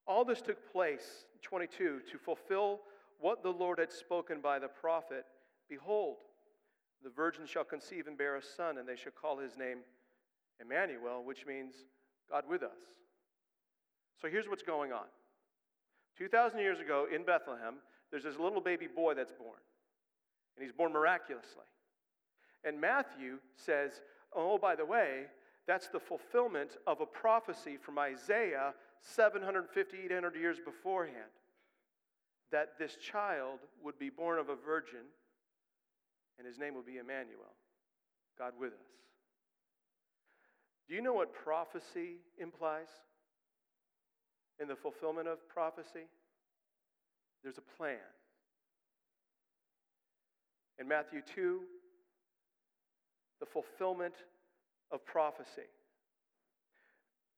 All 0.08 0.26
this 0.26 0.42
took 0.42 0.72
place, 0.72 1.26
22, 1.42 2.02
to 2.12 2.18
fulfill 2.18 2.82
what 3.20 3.44
the 3.44 3.50
Lord 3.50 3.80
had 3.80 3.92
spoken 3.92 4.42
by 4.42 4.60
the 4.60 4.68
prophet 4.68 5.26
Behold, 5.70 6.18
the 7.06 7.12
virgin 7.12 7.46
shall 7.46 7.64
conceive 7.64 8.08
and 8.08 8.18
bear 8.18 8.36
a 8.36 8.42
son, 8.42 8.80
and 8.80 8.90
they 8.90 8.96
shall 8.96 9.12
call 9.12 9.38
his 9.38 9.56
name 9.56 9.78
Emmanuel, 10.60 11.24
which 11.24 11.46
means 11.46 11.76
God 12.30 12.46
with 12.50 12.64
us. 12.64 12.80
So 14.20 14.28
here's 14.28 14.50
what's 14.50 14.64
going 14.64 14.92
on 14.92 15.06
2,000 16.18 16.60
years 16.60 16.80
ago 16.80 17.06
in 17.14 17.24
Bethlehem, 17.24 17.76
there's 18.10 18.24
this 18.24 18.40
little 18.40 18.60
baby 18.60 18.88
boy 18.88 19.14
that's 19.14 19.32
born, 19.32 19.60
and 20.58 20.64
he's 20.64 20.74
born 20.74 20.92
miraculously. 20.92 21.66
And 22.64 22.82
Matthew 22.82 23.38
says, 23.56 24.02
Oh, 24.36 24.58
by 24.58 24.76
the 24.76 24.86
way, 24.86 25.26
that's 25.68 25.88
the 25.88 26.00
fulfillment 26.00 26.78
of 26.88 27.02
a 27.02 27.06
prophecy 27.06 27.78
from 27.78 28.00
Isaiah 28.00 28.74
750, 29.02 29.98
800 30.06 30.36
years 30.36 30.58
beforehand 30.64 31.16
that 32.52 32.80
this 32.80 32.96
child 32.96 33.60
would 33.84 34.00
be 34.00 34.10
born 34.10 34.40
of 34.40 34.50
a 34.50 34.56
virgin 34.56 35.06
and 36.38 36.48
his 36.48 36.58
name 36.58 36.74
will 36.74 36.84
be 36.84 36.98
Emmanuel, 36.98 37.56
God 38.38 38.54
with 38.60 38.74
us. 38.74 38.96
Do 40.88 40.96
you 40.96 41.02
know 41.02 41.14
what 41.14 41.34
prophecy 41.34 42.18
implies? 42.38 42.88
In 44.62 44.68
the 44.68 44.76
fulfillment 44.76 45.28
of 45.28 45.38
prophecy, 45.50 46.08
there's 47.44 47.58
a 47.58 47.78
plan. 47.78 47.98
In 50.80 50.88
Matthew 50.88 51.22
2, 51.36 51.62
the 53.40 53.46
fulfillment 53.46 54.14
of 54.92 55.06
prophecy. 55.06 55.70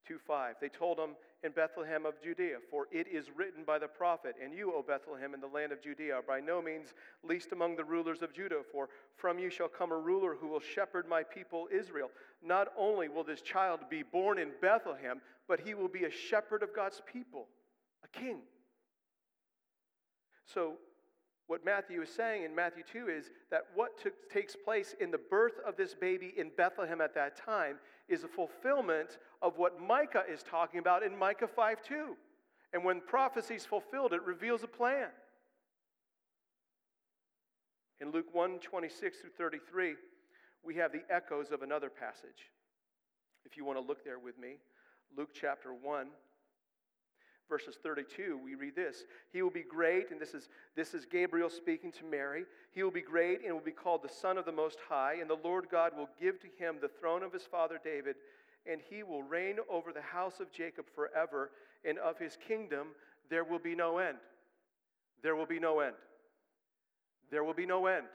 2 0.08 0.18
5. 0.26 0.56
They 0.62 0.70
told 0.70 1.00
him 1.00 1.12
in 1.44 1.52
Bethlehem 1.52 2.06
of 2.06 2.22
Judea, 2.22 2.58
for 2.70 2.88
it 2.92 3.08
is 3.08 3.26
written 3.36 3.64
by 3.64 3.78
the 3.78 3.88
prophet, 3.88 4.36
And 4.44 4.54
you, 4.54 4.74
O 4.74 4.82
Bethlehem, 4.82 5.34
in 5.34 5.40
the 5.40 5.48
land 5.48 5.72
of 5.72 5.82
Judea, 5.82 6.16
are 6.16 6.22
by 6.22 6.40
no 6.40 6.62
means 6.62 6.94
least 7.24 7.52
among 7.52 7.76
the 7.76 7.84
rulers 7.84 8.22
of 8.22 8.34
Judah, 8.34 8.62
for 8.72 8.90
from 9.16 9.38
you 9.38 9.50
shall 9.50 9.68
come 9.68 9.92
a 9.92 9.98
ruler 9.98 10.36
who 10.36 10.48
will 10.48 10.60
shepherd 10.60 11.08
my 11.08 11.24
people 11.24 11.68
Israel. 11.72 12.10
Not 12.44 12.74
only 12.78 13.08
will 13.08 13.24
this 13.24 13.42
child 13.42 13.82
be 13.90 14.04
born 14.04 14.40
in 14.40 14.52
Bethlehem, 14.62 15.22
but 15.48 15.60
he 15.60 15.74
will 15.74 15.88
be 15.88 16.06
a 16.06 16.12
shepherd 16.12 16.64
of 16.64 16.76
God's 16.76 17.02
people, 17.06 17.48
a 18.04 18.08
king. 18.20 18.40
So, 20.46 20.74
What 21.48 21.64
Matthew 21.64 22.02
is 22.02 22.10
saying 22.10 22.44
in 22.44 22.54
Matthew 22.54 22.84
2 22.92 23.08
is 23.08 23.32
that 23.52 23.68
what 23.74 23.98
took, 23.98 24.30
takes 24.30 24.56
place 24.56 24.96
in 25.00 25.12
the 25.12 25.18
birth 25.18 25.60
of 25.66 25.78
this 25.78 25.94
baby 25.94 26.34
in 26.38 26.52
Bethlehem 26.58 27.00
at 27.00 27.16
that 27.16 27.38
time 27.38 27.78
is 28.10 28.26
a 28.26 28.28
fulfillment 28.28 29.18
of 29.42 29.58
what 29.58 29.82
Micah 29.82 30.24
is 30.30 30.44
talking 30.44 30.80
about 30.80 31.04
in 31.04 31.18
Micah 31.18 31.48
5 31.48 31.82
2. 31.82 32.16
And 32.74 32.84
when 32.84 33.00
prophecy 33.00 33.56
is 33.56 33.66
fulfilled, 33.66 34.12
it 34.12 34.22
reveals 34.24 34.64
a 34.64 34.68
plan. 34.68 35.08
In 38.02 38.12
Luke 38.12 38.28
1 38.34 38.60
26 38.60 39.20
through 39.20 39.30
33, 39.38 39.96
we 40.64 40.76
have 40.76 40.92
the 40.92 41.04
echoes 41.10 41.52
of 41.52 41.62
another 41.62 41.90
passage. 41.90 42.52
If 43.46 43.56
you 43.56 43.64
want 43.64 43.80
to 43.80 43.86
look 43.86 44.04
there 44.04 44.20
with 44.20 44.38
me, 44.38 44.58
Luke 45.16 45.30
chapter 45.34 45.74
1 45.74 46.08
verses 47.50 47.76
32 47.82 48.40
we 48.44 48.56
read 48.56 48.76
this. 48.76 49.04
He 49.32 49.42
will 49.42 49.50
be 49.50 49.64
great 49.64 50.12
and 50.12 50.20
this 50.20 50.34
is 50.34 50.50
this 50.76 50.94
is 50.94 51.06
gabriel 51.06 51.50
speaking 51.50 51.92
to 51.94 52.06
mary 52.06 52.46
he 52.72 52.84
will 52.84 52.92
be 52.92 53.02
great 53.02 53.44
and 53.44 53.54
will 53.54 53.62
be 53.62 53.72
called 53.72 54.04
the 54.04 54.10
son 54.10 54.38
of 54.38 54.46
the 54.46 54.52
most 54.52 54.78
high 54.90 55.16
and 55.22 55.30
the 55.30 55.38
lord 55.44 55.68
god 55.72 55.94
will 55.96 56.10
give 56.20 56.40
to 56.42 56.48
him 56.58 56.76
the 56.82 56.88
throne 56.88 57.24
of 57.24 57.34
his 57.34 57.44
father 57.44 57.80
david 57.84 58.16
and 58.70 58.82
he 58.90 59.02
will 59.04 59.24
reign 59.24 59.58
over 59.70 59.94
the 59.94 60.02
house 60.02 60.40
of 60.40 60.52
jacob 60.52 60.86
forever 60.94 61.52
and 61.86 61.98
of 62.00 62.18
his 62.18 62.38
kingdom 62.48 62.88
there 63.30 63.44
will 63.44 63.60
be 63.60 63.76
no 63.76 63.98
end. 63.98 64.18
There 65.22 65.36
will 65.36 65.46
be 65.46 65.60
no 65.60 65.80
end. 65.80 65.96
There 67.30 67.44
will 67.44 67.54
be 67.54 67.66
no 67.66 67.88
end. 67.88 68.06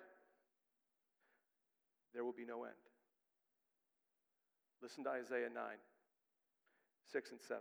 There 2.14 2.24
will 2.24 2.32
be 2.32 2.44
no 2.44 2.64
end. 2.64 2.74
Listen 4.82 5.04
to 5.04 5.10
isaiah 5.10 5.48
9 5.52 5.62
6 7.12 7.30
and 7.30 7.40
7 7.40 7.60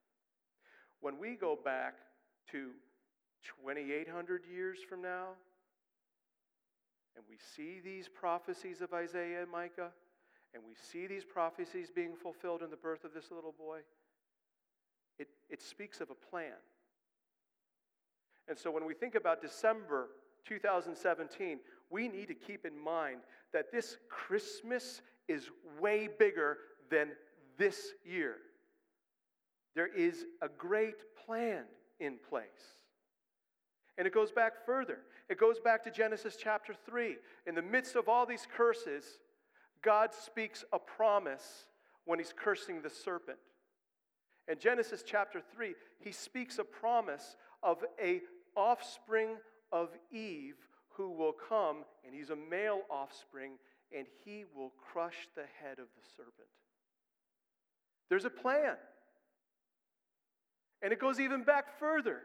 When 1.01 1.17
we 1.19 1.35
go 1.35 1.57
back 1.63 1.95
to 2.51 2.71
2,800 3.63 4.43
years 4.51 4.79
from 4.87 5.01
now, 5.01 5.29
and 7.15 7.25
we 7.29 7.37
see 7.55 7.79
these 7.83 8.07
prophecies 8.07 8.81
of 8.81 8.93
Isaiah 8.93 9.41
and 9.41 9.51
Micah, 9.51 9.91
and 10.53 10.63
we 10.65 10.73
see 10.75 11.07
these 11.07 11.25
prophecies 11.25 11.89
being 11.93 12.15
fulfilled 12.15 12.61
in 12.61 12.69
the 12.69 12.77
birth 12.77 13.03
of 13.03 13.13
this 13.13 13.31
little 13.31 13.53
boy, 13.57 13.79
it, 15.17 15.27
it 15.49 15.61
speaks 15.61 16.01
of 16.01 16.09
a 16.09 16.15
plan. 16.15 16.53
And 18.47 18.57
so 18.57 18.71
when 18.71 18.85
we 18.85 18.93
think 18.93 19.15
about 19.15 19.41
December 19.41 20.09
2017, 20.45 21.59
we 21.89 22.07
need 22.07 22.27
to 22.27 22.33
keep 22.33 22.65
in 22.65 22.77
mind 22.77 23.21
that 23.53 23.71
this 23.71 23.97
Christmas 24.09 25.01
is 25.27 25.49
way 25.79 26.09
bigger 26.19 26.57
than 26.89 27.09
this 27.57 27.93
year. 28.05 28.37
There 29.75 29.87
is 29.87 30.25
a 30.41 30.49
great 30.49 30.95
plan 31.25 31.63
in 31.99 32.17
place. 32.29 32.75
And 33.97 34.07
it 34.07 34.13
goes 34.13 34.31
back 34.31 34.65
further. 34.65 34.99
It 35.29 35.39
goes 35.39 35.59
back 35.59 35.83
to 35.83 35.91
Genesis 35.91 36.35
chapter 36.41 36.73
3. 36.85 37.17
In 37.47 37.55
the 37.55 37.61
midst 37.61 37.95
of 37.95 38.09
all 38.09 38.25
these 38.25 38.47
curses, 38.55 39.05
God 39.81 40.13
speaks 40.13 40.63
a 40.73 40.79
promise 40.79 41.65
when 42.05 42.19
he's 42.19 42.33
cursing 42.35 42.81
the 42.81 42.89
serpent. 42.89 43.37
In 44.47 44.59
Genesis 44.59 45.03
chapter 45.05 45.41
3, 45.55 45.73
he 45.99 46.11
speaks 46.11 46.59
a 46.59 46.63
promise 46.63 47.35
of 47.63 47.83
a 48.03 48.21
offspring 48.55 49.37
of 49.71 49.89
Eve 50.11 50.55
who 50.89 51.11
will 51.11 51.33
come, 51.33 51.85
and 52.05 52.13
he's 52.13 52.31
a 52.31 52.35
male 52.35 52.81
offspring, 52.89 53.53
and 53.95 54.05
he 54.25 54.45
will 54.55 54.73
crush 54.91 55.29
the 55.35 55.45
head 55.61 55.79
of 55.79 55.85
the 55.95 56.07
serpent. 56.17 56.49
There's 58.09 58.25
a 58.25 58.29
plan. 58.29 58.75
And 60.81 60.91
it 60.91 60.99
goes 60.99 61.19
even 61.19 61.43
back 61.43 61.79
further. 61.79 62.21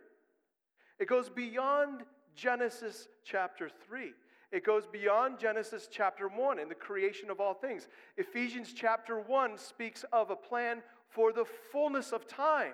It 0.98 1.08
goes 1.08 1.28
beyond 1.28 2.02
Genesis 2.34 3.08
chapter 3.24 3.68
3. 3.88 4.12
It 4.52 4.64
goes 4.64 4.86
beyond 4.86 5.38
Genesis 5.38 5.88
chapter 5.90 6.28
1 6.28 6.58
and 6.58 6.70
the 6.70 6.74
creation 6.74 7.30
of 7.30 7.40
all 7.40 7.54
things. 7.54 7.88
Ephesians 8.16 8.72
chapter 8.74 9.18
1 9.18 9.58
speaks 9.58 10.04
of 10.12 10.30
a 10.30 10.36
plan 10.36 10.82
for 11.08 11.32
the 11.32 11.44
fullness 11.72 12.12
of 12.12 12.26
time. 12.26 12.72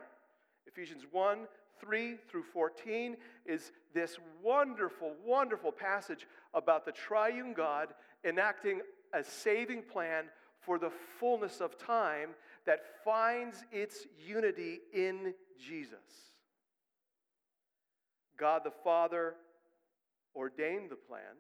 Ephesians 0.67 1.05
1 1.11 1.47
3 1.81 2.17
through 2.31 2.45
14 2.45 3.17
is 3.45 3.73
this 3.93 4.19
wonderful, 4.41 5.15
wonderful 5.25 5.73
passage 5.73 6.29
about 6.55 6.85
the 6.85 6.93
triune 6.93 7.55
God 7.55 7.89
enacting 8.25 8.83
a 9.13 9.25
saving 9.25 9.83
plan 9.83 10.27
for 10.61 10.79
the 10.79 10.91
fullness 11.19 11.61
of 11.61 11.77
time 11.77 12.31
that 12.67 12.81
finds 13.05 13.65
its 13.73 14.07
unity 14.25 14.81
in 14.93 15.35
Jesus. 15.59 15.99
God 18.39 18.63
the 18.65 18.73
Father 18.85 19.35
ordained 20.35 20.91
the 20.91 20.97
plan, 20.97 21.37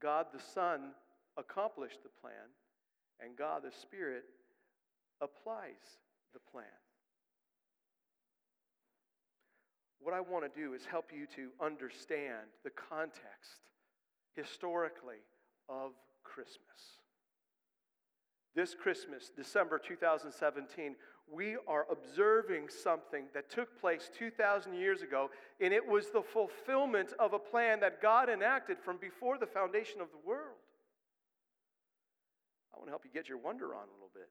God 0.00 0.26
the 0.32 0.40
Son 0.54 0.92
accomplished 1.36 2.02
the 2.02 2.10
plan, 2.20 2.32
and 3.20 3.36
God 3.36 3.62
the 3.64 3.72
Spirit 3.72 4.24
applies 5.20 5.98
the 6.32 6.40
plan. 6.52 6.64
What 10.00 10.14
I 10.14 10.20
want 10.20 10.52
to 10.52 10.60
do 10.60 10.72
is 10.72 10.86
help 10.86 11.10
you 11.14 11.26
to 11.36 11.50
understand 11.64 12.48
the 12.64 12.70
context 12.70 13.60
historically 14.34 15.22
of 15.68 15.92
Christmas. 16.24 16.99
This 18.54 18.74
Christmas, 18.74 19.30
December 19.34 19.78
2017, 19.78 20.96
we 21.32 21.56
are 21.68 21.86
observing 21.90 22.68
something 22.68 23.26
that 23.32 23.48
took 23.48 23.80
place 23.80 24.10
2,000 24.18 24.74
years 24.74 25.02
ago, 25.02 25.30
and 25.60 25.72
it 25.72 25.86
was 25.86 26.10
the 26.10 26.22
fulfillment 26.22 27.12
of 27.20 27.32
a 27.32 27.38
plan 27.38 27.80
that 27.80 28.02
God 28.02 28.28
enacted 28.28 28.78
from 28.78 28.96
before 28.96 29.38
the 29.38 29.46
foundation 29.46 30.00
of 30.00 30.08
the 30.10 30.28
world. 30.28 30.58
I 32.74 32.78
want 32.78 32.88
to 32.88 32.90
help 32.90 33.04
you 33.04 33.10
get 33.12 33.28
your 33.28 33.38
wonder 33.38 33.66
on 33.66 33.82
a 33.82 33.94
little 33.94 34.10
bit. 34.12 34.28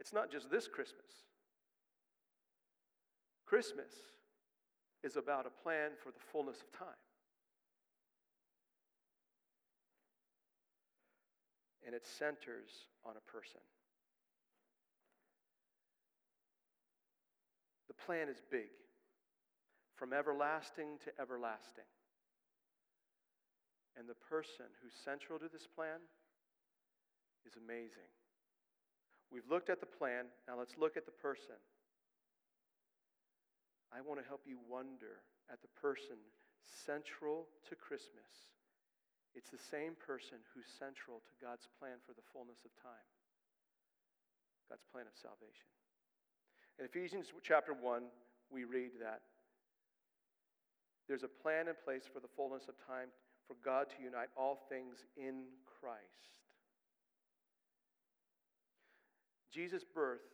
It's 0.00 0.12
not 0.12 0.32
just 0.32 0.50
this 0.50 0.68
Christmas. 0.68 1.26
Christmas 3.44 3.92
is 5.04 5.16
about 5.16 5.46
a 5.46 5.62
plan 5.62 5.90
for 6.02 6.10
the 6.10 6.18
fullness 6.32 6.56
of 6.62 6.72
time. 6.78 6.88
And 11.86 11.94
it 11.94 12.06
centers 12.06 12.70
on 13.04 13.14
a 13.16 13.30
person. 13.30 13.60
The 17.88 17.94
plan 18.06 18.28
is 18.28 18.40
big, 18.50 18.70
from 19.96 20.12
everlasting 20.12 20.98
to 21.04 21.10
everlasting. 21.20 21.88
And 23.98 24.08
the 24.08 24.18
person 24.28 24.66
who's 24.82 24.94
central 25.04 25.38
to 25.38 25.48
this 25.52 25.66
plan 25.66 26.00
is 27.44 27.54
amazing. 27.56 28.08
We've 29.30 29.48
looked 29.50 29.70
at 29.70 29.80
the 29.80 29.86
plan, 29.86 30.26
now 30.48 30.58
let's 30.58 30.76
look 30.78 30.96
at 30.96 31.04
the 31.04 31.12
person. 31.12 31.56
I 33.92 34.00
want 34.00 34.20
to 34.20 34.26
help 34.26 34.40
you 34.46 34.56
wonder 34.68 35.20
at 35.52 35.60
the 35.60 35.68
person 35.80 36.16
central 36.64 37.48
to 37.68 37.76
Christmas 37.76 38.48
it's 39.34 39.50
the 39.50 39.60
same 39.60 39.96
person 39.96 40.38
who's 40.52 40.68
central 40.68 41.24
to 41.24 41.34
God's 41.40 41.68
plan 41.80 41.96
for 42.04 42.12
the 42.12 42.24
fullness 42.32 42.64
of 42.64 42.72
time, 42.76 43.08
God's 44.68 44.84
plan 44.92 45.08
of 45.08 45.16
salvation. 45.16 45.68
In 46.78 46.84
Ephesians 46.84 47.32
chapter 47.42 47.72
1, 47.72 48.08
we 48.52 48.64
read 48.64 48.92
that 49.00 49.20
there's 51.08 51.24
a 51.24 51.28
plan 51.28 51.68
in 51.68 51.74
place 51.84 52.04
for 52.08 52.20
the 52.20 52.30
fullness 52.36 52.68
of 52.68 52.74
time 52.86 53.08
for 53.48 53.56
God 53.64 53.88
to 53.90 54.02
unite 54.02 54.28
all 54.36 54.66
things 54.68 55.04
in 55.16 55.44
Christ. 55.64 56.40
Jesus' 59.52 59.84
birth 59.84 60.24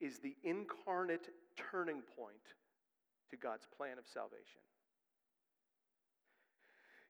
is 0.00 0.18
the 0.18 0.34
incarnate 0.42 1.28
turning 1.56 2.02
point 2.16 2.54
to 3.30 3.36
God's 3.36 3.66
plan 3.76 3.98
of 3.98 4.06
salvation. 4.06 4.62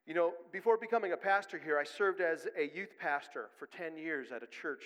You 0.09 0.15
know, 0.15 0.33
before 0.51 0.75
becoming 0.75 1.11
a 1.11 1.17
pastor 1.17 1.61
here, 1.63 1.77
I 1.77 1.83
served 1.83 2.19
as 2.19 2.47
a 2.57 2.75
youth 2.75 2.97
pastor 2.99 3.49
for 3.59 3.67
10 3.67 3.95
years 3.95 4.31
at 4.31 4.41
a 4.41 4.47
church 4.47 4.81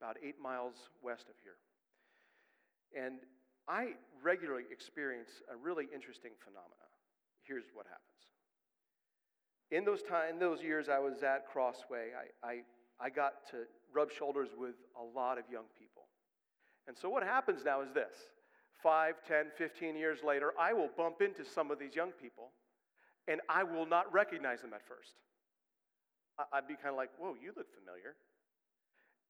about 0.00 0.16
eight 0.20 0.40
miles 0.42 0.74
west 1.04 1.26
of 1.28 1.36
here. 1.44 1.54
And 3.00 3.20
I 3.68 3.90
regularly 4.24 4.64
experience 4.72 5.30
a 5.48 5.56
really 5.56 5.84
interesting 5.94 6.32
phenomena. 6.42 6.90
Here's 7.44 7.66
what 7.74 7.86
happens. 7.86 8.26
In 9.70 9.84
those 9.84 10.02
time, 10.02 10.30
in 10.30 10.40
those 10.40 10.64
years 10.64 10.88
I 10.88 10.98
was 10.98 11.22
at 11.22 11.46
Crossway, 11.46 12.10
I, 12.42 12.48
I, 12.48 12.62
I 12.98 13.08
got 13.08 13.46
to 13.52 13.68
rub 13.94 14.10
shoulders 14.10 14.48
with 14.58 14.74
a 15.00 15.16
lot 15.16 15.38
of 15.38 15.44
young 15.48 15.66
people. 15.78 16.08
And 16.88 16.98
so 16.98 17.08
what 17.08 17.22
happens 17.22 17.60
now 17.64 17.82
is 17.82 17.92
this. 17.94 18.16
5, 18.82 19.14
10, 19.28 19.44
15 19.56 19.94
years 19.94 20.24
later, 20.26 20.54
I 20.58 20.72
will 20.72 20.90
bump 20.96 21.22
into 21.22 21.44
some 21.44 21.70
of 21.70 21.78
these 21.78 21.94
young 21.94 22.10
people 22.10 22.50
and 23.28 23.40
I 23.48 23.62
will 23.64 23.86
not 23.86 24.12
recognize 24.12 24.62
them 24.62 24.72
at 24.72 24.86
first. 24.86 25.14
I'd 26.52 26.68
be 26.68 26.74
kind 26.74 26.90
of 26.90 26.96
like, 26.96 27.10
whoa, 27.18 27.34
you 27.40 27.52
look 27.56 27.66
familiar. 27.74 28.14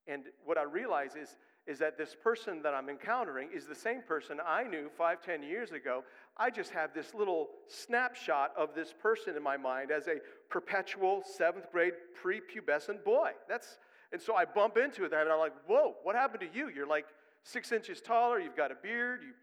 And 0.09 0.25
what 0.45 0.59
I 0.59 0.63
realize 0.63 1.15
is, 1.15 1.37
is 1.67 1.79
that 1.81 1.99
this 1.99 2.15
person 2.23 2.63
that 2.63 2.75
I'm 2.75 2.89
encountering 2.89 3.49
is 3.53 3.67
the 3.67 3.75
same 3.75 4.03
person 4.03 4.39
I 4.45 4.65
knew 4.65 4.89
five, 4.97 5.21
ten 5.21 5.43
years 5.43 5.73
ago. 5.73 6.05
I 6.37 6.51
just 6.51 6.71
have 6.71 6.95
this 6.95 7.13
little 7.13 7.49
snapshot 7.67 8.53
of 8.57 8.75
this 8.75 8.93
person 8.93 9.37
in 9.37 9.43
my 9.43 9.57
mind 9.57 9.91
as 9.91 10.07
a 10.07 10.17
perpetual 10.49 11.23
seventh 11.25 11.71
grade 11.73 11.95
prepubescent 12.23 13.05
boy. 13.05 13.33
That's 13.49 13.79
and 14.13 14.23
so 14.23 14.37
I 14.37 14.45
bump 14.45 14.77
into 14.77 15.05
it 15.05 15.13
and 15.13 15.29
I'm 15.29 15.39
like, 15.41 15.55
whoa, 15.67 15.95
what 16.05 16.15
happened 16.15 16.49
to 16.51 16.59
you? 16.59 16.71
You're 16.75 16.87
like 16.87 17.07
six 17.43 17.73
inches 17.73 18.01
taller, 18.01 18.39
you've 18.39 18.57
got 18.57 18.71
a 18.71 18.77
beard, 18.77 19.21
you've 19.25 19.35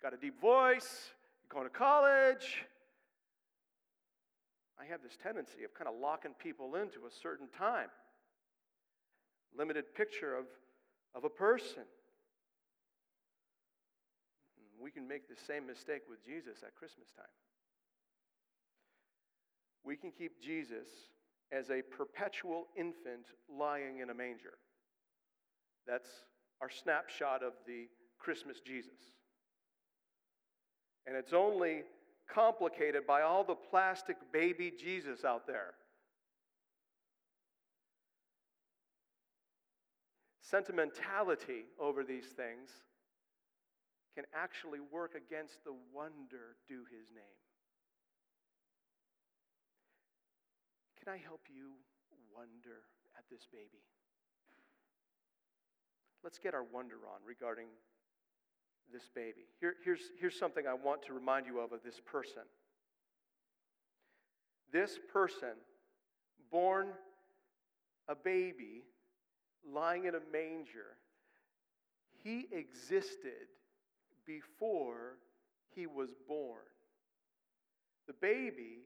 got 0.00 0.14
a 0.14 0.16
deep 0.16 0.40
voice, 0.40 1.10
you're 1.42 1.60
going 1.60 1.70
to 1.70 1.76
college. 1.76 2.64
I 4.80 4.84
have 4.90 5.02
this 5.02 5.16
tendency 5.22 5.64
of 5.64 5.74
kind 5.74 5.88
of 5.88 5.94
locking 6.00 6.34
people 6.42 6.74
into 6.74 7.06
a 7.06 7.12
certain 7.22 7.48
time 7.56 7.88
limited 9.56 9.94
picture 9.94 10.36
of, 10.36 10.46
of 11.14 11.24
a 11.24 11.28
person. 11.28 11.84
We 14.80 14.90
can 14.90 15.08
make 15.08 15.28
the 15.28 15.40
same 15.46 15.66
mistake 15.66 16.02
with 16.08 16.24
Jesus 16.24 16.62
at 16.62 16.74
Christmas 16.74 17.08
time. 17.16 17.24
We 19.84 19.96
can 19.96 20.10
keep 20.10 20.42
Jesus 20.42 20.88
as 21.52 21.70
a 21.70 21.82
perpetual 21.82 22.66
infant 22.76 23.26
lying 23.48 24.00
in 24.00 24.10
a 24.10 24.14
manger. 24.14 24.58
That's 25.86 26.08
our 26.60 26.70
snapshot 26.70 27.42
of 27.42 27.52
the 27.66 27.86
Christmas 28.18 28.60
Jesus. 28.60 28.98
And 31.06 31.16
it's 31.16 31.32
only 31.32 31.82
complicated 32.28 33.06
by 33.06 33.22
all 33.22 33.44
the 33.44 33.54
plastic 33.54 34.16
baby 34.32 34.72
Jesus 34.78 35.24
out 35.24 35.46
there 35.46 35.74
Sentimentality 40.44 41.64
over 41.80 42.04
these 42.04 42.26
things 42.36 42.68
can 44.14 44.24
actually 44.36 44.78
work 44.78 45.16
against 45.16 45.64
the 45.64 45.74
wonder 45.92 46.54
due 46.68 46.84
his 46.92 47.08
name. 47.10 47.40
Can 51.02 51.12
I 51.12 51.16
help 51.16 51.40
you 51.48 51.72
wonder 52.30 52.84
at 53.16 53.24
this 53.30 53.48
baby? 53.50 53.82
Let's 56.22 56.38
get 56.38 56.54
our 56.54 56.62
wonder 56.62 57.02
on 57.08 57.24
regarding 57.26 57.66
this 58.92 59.08
baby. 59.14 59.46
Here, 59.60 59.74
here's, 59.84 60.00
here's 60.20 60.38
something 60.38 60.66
I 60.66 60.74
want 60.74 61.02
to 61.06 61.12
remind 61.12 61.46
you 61.46 61.60
of 61.60 61.72
of 61.72 61.82
this 61.84 62.00
person. 62.04 62.42
This 64.72 64.98
person, 65.12 65.54
born 66.50 66.88
a 68.08 68.14
baby, 68.14 68.82
lying 69.72 70.04
in 70.04 70.14
a 70.14 70.20
manger, 70.32 70.96
he 72.22 72.48
existed 72.52 73.48
before 74.26 75.18
he 75.74 75.86
was 75.86 76.10
born. 76.28 76.62
The 78.06 78.14
baby 78.14 78.84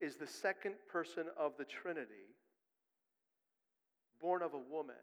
is 0.00 0.16
the 0.16 0.26
second 0.26 0.74
person 0.90 1.24
of 1.38 1.52
the 1.58 1.64
Trinity, 1.64 2.34
born 4.20 4.42
of 4.42 4.54
a 4.54 4.58
woman. 4.58 4.96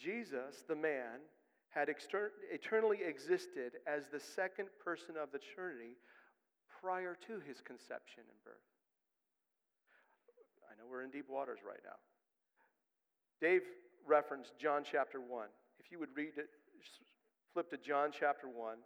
Jesus, 0.00 0.64
the 0.66 0.76
man, 0.76 1.20
had 1.68 1.88
exter- 1.88 2.32
eternally 2.50 2.98
existed 3.06 3.72
as 3.86 4.08
the 4.08 4.18
second 4.18 4.68
person 4.82 5.16
of 5.16 5.30
the 5.30 5.38
Trinity 5.38 5.96
prior 6.80 7.16
to 7.26 7.40
his 7.40 7.60
conception 7.60 8.24
and 8.26 8.44
birth. 8.44 8.54
I 10.68 10.74
know 10.78 10.88
we're 10.90 11.02
in 11.02 11.10
deep 11.10 11.28
waters 11.28 11.60
right 11.66 11.80
now. 11.84 11.98
Dave 13.40 13.62
referenced 14.06 14.58
John 14.58 14.82
chapter 14.90 15.20
1. 15.20 15.46
If 15.78 15.92
you 15.92 15.98
would 15.98 16.14
read 16.14 16.32
it, 16.36 16.48
flip 17.52 17.70
to 17.70 17.76
John 17.76 18.10
chapter 18.12 18.48
1, 18.48 18.76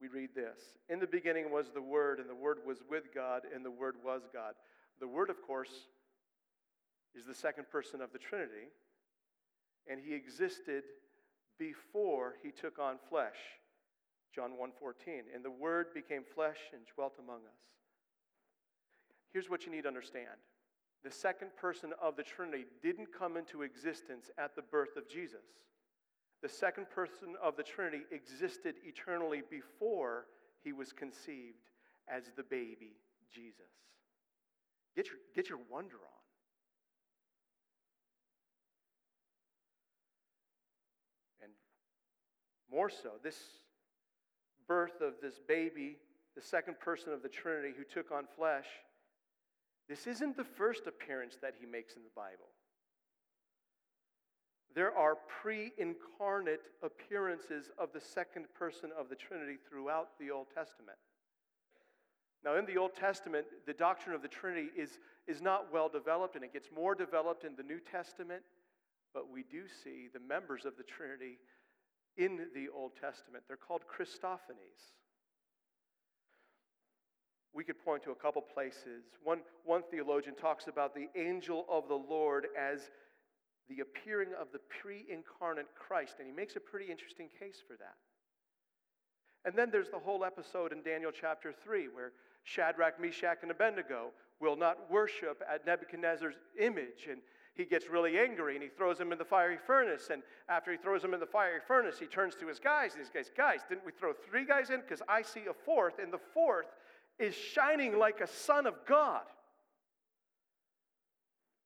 we 0.00 0.08
read 0.08 0.30
this 0.34 0.58
In 0.88 0.98
the 0.98 1.06
beginning 1.06 1.50
was 1.50 1.70
the 1.72 1.82
Word, 1.82 2.18
and 2.18 2.28
the 2.28 2.34
Word 2.34 2.58
was 2.66 2.78
with 2.88 3.14
God, 3.14 3.42
and 3.54 3.64
the 3.64 3.70
Word 3.70 3.96
was 4.04 4.22
God. 4.32 4.54
The 4.98 5.08
Word, 5.08 5.30
of 5.30 5.42
course, 5.42 5.88
is 7.14 7.26
the 7.26 7.34
second 7.34 7.70
person 7.70 8.00
of 8.00 8.12
the 8.12 8.18
Trinity, 8.18 8.68
and 9.86 10.00
he 10.00 10.14
existed 10.14 10.84
before 11.58 12.36
he 12.42 12.50
took 12.50 12.78
on 12.78 12.98
flesh. 13.08 13.38
John 14.34 14.56
1:14. 14.56 15.26
And 15.34 15.44
the 15.44 15.50
word 15.50 15.92
became 15.94 16.24
flesh 16.24 16.58
and 16.72 16.86
dwelt 16.86 17.18
among 17.18 17.44
us. 17.46 17.60
Here's 19.32 19.48
what 19.48 19.64
you 19.64 19.72
need 19.72 19.82
to 19.82 19.88
understand 19.88 20.40
the 21.02 21.10
second 21.10 21.56
person 21.56 21.92
of 22.00 22.16
the 22.16 22.22
Trinity 22.22 22.66
didn't 22.82 23.12
come 23.12 23.36
into 23.36 23.62
existence 23.62 24.30
at 24.36 24.54
the 24.54 24.62
birth 24.62 24.96
of 24.96 25.08
Jesus. 25.08 25.46
The 26.42 26.48
second 26.48 26.90
person 26.90 27.36
of 27.42 27.56
the 27.56 27.62
Trinity 27.62 28.04
existed 28.10 28.76
eternally 28.84 29.42
before 29.50 30.26
he 30.62 30.72
was 30.72 30.92
conceived 30.92 31.70
as 32.08 32.24
the 32.36 32.42
baby 32.42 32.96
Jesus. 33.32 33.70
Get 34.96 35.06
your, 35.06 35.16
get 35.34 35.48
your 35.48 35.58
wonder 35.70 35.96
on. 35.96 36.20
And 41.42 41.52
more 42.70 42.90
so, 42.90 43.10
this 43.22 43.36
birth 44.68 45.00
of 45.00 45.14
this 45.20 45.40
baby, 45.48 45.98
the 46.36 46.42
second 46.42 46.78
person 46.78 47.12
of 47.12 47.22
the 47.22 47.28
Trinity 47.28 47.72
who 47.76 47.84
took 47.84 48.12
on 48.12 48.24
flesh, 48.36 48.66
this 49.88 50.06
isn't 50.06 50.36
the 50.36 50.44
first 50.44 50.86
appearance 50.86 51.36
that 51.42 51.54
he 51.58 51.66
makes 51.66 51.94
in 51.94 52.02
the 52.02 52.14
Bible. 52.14 52.48
There 54.74 54.96
are 54.96 55.16
pre 55.42 55.72
incarnate 55.78 56.68
appearances 56.82 57.70
of 57.76 57.92
the 57.92 58.00
second 58.00 58.46
person 58.56 58.90
of 58.96 59.08
the 59.08 59.16
Trinity 59.16 59.56
throughout 59.68 60.10
the 60.20 60.30
Old 60.30 60.46
Testament. 60.54 60.98
Now, 62.44 62.56
in 62.56 62.64
the 62.64 62.78
Old 62.78 62.94
Testament, 62.94 63.46
the 63.66 63.72
doctrine 63.72 64.14
of 64.14 64.22
the 64.22 64.28
Trinity 64.28 64.68
is, 64.76 64.98
is 65.26 65.42
not 65.42 65.72
well 65.72 65.88
developed, 65.88 66.36
and 66.36 66.44
it 66.44 66.52
gets 66.52 66.68
more 66.74 66.94
developed 66.94 67.44
in 67.44 67.56
the 67.56 67.62
New 67.62 67.80
Testament, 67.80 68.42
but 69.12 69.30
we 69.30 69.42
do 69.42 69.64
see 69.82 70.08
the 70.12 70.20
members 70.20 70.64
of 70.64 70.76
the 70.76 70.84
Trinity 70.84 71.38
in 72.16 72.46
the 72.54 72.68
Old 72.74 72.92
Testament. 73.00 73.44
They're 73.48 73.56
called 73.56 73.82
Christophanies 73.86 74.92
we 77.52 77.64
could 77.64 77.82
point 77.84 78.02
to 78.04 78.10
a 78.10 78.14
couple 78.14 78.42
places. 78.42 79.04
One, 79.24 79.40
one 79.64 79.82
theologian 79.90 80.36
talks 80.36 80.68
about 80.68 80.94
the 80.94 81.08
angel 81.16 81.66
of 81.68 81.88
the 81.88 81.94
Lord 81.94 82.46
as 82.58 82.90
the 83.68 83.80
appearing 83.80 84.30
of 84.40 84.48
the 84.52 84.60
pre 84.80 85.04
incarnate 85.10 85.66
Christ, 85.74 86.16
and 86.18 86.28
he 86.28 86.34
makes 86.34 86.56
a 86.56 86.60
pretty 86.60 86.90
interesting 86.90 87.28
case 87.38 87.56
for 87.66 87.76
that. 87.76 87.96
And 89.44 89.56
then 89.56 89.70
there's 89.70 89.90
the 89.90 89.98
whole 89.98 90.24
episode 90.24 90.72
in 90.72 90.82
Daniel 90.82 91.10
chapter 91.18 91.52
3 91.64 91.88
where 91.88 92.12
Shadrach, 92.44 93.00
Meshach, 93.00 93.38
and 93.42 93.50
Abednego 93.50 94.10
will 94.38 94.56
not 94.56 94.90
worship 94.90 95.42
at 95.52 95.66
Nebuchadnezzar's 95.66 96.36
image. 96.58 97.08
And 97.10 97.20
he 97.60 97.66
gets 97.66 97.90
really 97.90 98.18
angry 98.18 98.54
and 98.54 98.62
he 98.62 98.70
throws 98.70 98.96
them 98.96 99.12
in 99.12 99.18
the 99.18 99.24
fiery 99.24 99.58
furnace. 99.58 100.08
And 100.10 100.22
after 100.48 100.72
he 100.72 100.78
throws 100.78 101.02
them 101.02 101.12
in 101.12 101.20
the 101.20 101.26
fiery 101.26 101.60
furnace, 101.66 101.98
he 101.98 102.06
turns 102.06 102.34
to 102.36 102.46
his 102.46 102.58
guys 102.58 102.94
and 102.94 103.04
he 103.04 103.10
says, 103.12 103.30
Guys, 103.36 103.60
didn't 103.68 103.84
we 103.84 103.92
throw 103.92 104.14
three 104.14 104.46
guys 104.46 104.70
in? 104.70 104.80
Because 104.80 105.02
I 105.06 105.20
see 105.20 105.42
a 105.48 105.52
fourth, 105.52 105.98
and 106.02 106.10
the 106.10 106.20
fourth 106.32 106.68
is 107.18 107.34
shining 107.34 107.98
like 107.98 108.20
a 108.22 108.26
son 108.26 108.66
of 108.66 108.74
God. 108.88 109.24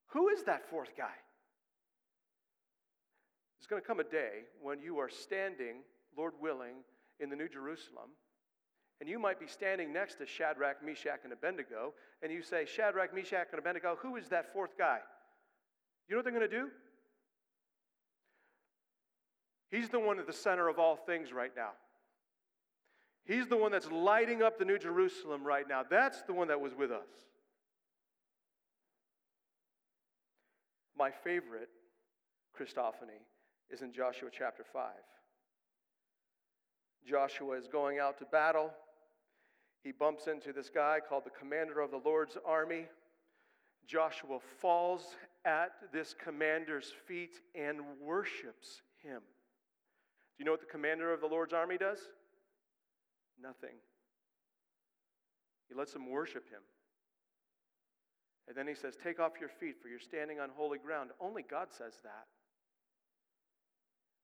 Who 0.09 0.28
is 0.28 0.42
that 0.44 0.68
fourth 0.68 0.96
guy? 0.96 1.14
There's 3.59 3.68
going 3.68 3.80
to 3.80 3.87
come 3.87 4.00
a 4.00 4.04
day 4.04 4.42
when 4.61 4.80
you 4.80 4.98
are 4.98 5.09
standing, 5.09 5.76
Lord 6.16 6.35
willing, 6.40 6.83
in 7.20 7.30
the 7.30 7.37
New 7.37 7.48
Jerusalem, 7.48 8.11
and 9.00 9.09
you 9.09 9.20
might 9.20 9.38
be 9.38 9.46
standing 9.46 9.92
next 9.92 10.16
to 10.16 10.26
Shadrach, 10.26 10.85
Meshach, 10.85 11.20
and 11.22 11.33
Abednego, 11.33 11.94
and 12.22 12.33
you 12.33 12.42
say, 12.42 12.64
Shadrach, 12.66 13.14
Meshach, 13.14 13.48
and 13.52 13.61
Abednego, 13.61 13.96
who 14.00 14.16
is 14.16 14.28
that 14.28 14.52
fourth 14.52 14.76
guy? 14.76 14.98
You 16.09 16.14
know 16.14 16.19
what 16.19 16.25
they're 16.25 16.33
going 16.33 16.49
to 16.49 16.57
do? 16.57 16.69
He's 19.71 19.88
the 19.88 19.99
one 19.99 20.19
at 20.19 20.27
the 20.27 20.33
center 20.33 20.69
of 20.69 20.79
all 20.79 20.97
things 20.97 21.33
right 21.33 21.53
now. 21.57 21.71
He's 23.25 23.49
the 23.49 23.57
one 23.57 23.73
that's 23.73 23.90
lighting 23.90 24.43
up 24.43 24.59
the 24.59 24.64
New 24.64 24.79
Jerusalem 24.79 25.45
right 25.45 25.67
now. 25.69 25.83
That's 25.88 26.23
the 26.23 26.35
one 26.35 26.49
that 26.49 26.61
was 26.61 26.75
with 26.75 26.90
us. 26.90 27.09
My 30.97 31.11
favorite 31.11 31.71
Christophany 32.57 33.21
is 33.71 33.83
in 33.83 33.93
Joshua 33.93 34.29
chapter 34.31 34.62
5. 34.62 34.93
Joshua 37.09 37.57
is 37.57 37.67
going 37.67 37.99
out 37.99 38.19
to 38.19 38.27
battle. 38.27 38.71
He 39.83 39.93
bumps 39.93 40.27
into 40.27 40.53
this 40.53 40.71
guy 40.71 40.99
called 41.07 41.25
the 41.25 41.31
commander 41.31 41.81
of 41.81 41.90
the 41.90 42.01
Lord's 42.05 42.37
army. 42.47 42.87
Joshua 43.87 44.38
falls 44.61 45.17
at 45.44 45.72
this 45.92 46.14
commander's 46.14 46.92
feet 47.07 47.40
and 47.54 47.80
worships 48.00 48.83
him. 49.02 49.20
Do 49.20 50.38
you 50.38 50.44
know 50.44 50.50
what 50.50 50.61
the 50.61 50.66
commander 50.66 51.12
of 51.12 51.20
the 51.20 51.26
Lord's 51.26 51.52
army 51.52 51.76
does? 51.76 51.98
Nothing. 53.40 53.76
He 55.68 55.74
lets 55.74 55.92
them 55.92 56.11
worship 56.11 56.48
him. 56.50 56.61
And 58.48 58.57
then 58.57 58.66
he 58.66 58.74
says, 58.74 58.96
Take 59.02 59.20
off 59.20 59.33
your 59.40 59.48
feet, 59.48 59.76
for 59.80 59.88
you're 59.88 59.98
standing 59.98 60.40
on 60.40 60.50
holy 60.54 60.78
ground. 60.78 61.11
Only 61.20 61.42
God 61.42 61.68
says 61.70 61.94
that. 62.02 62.26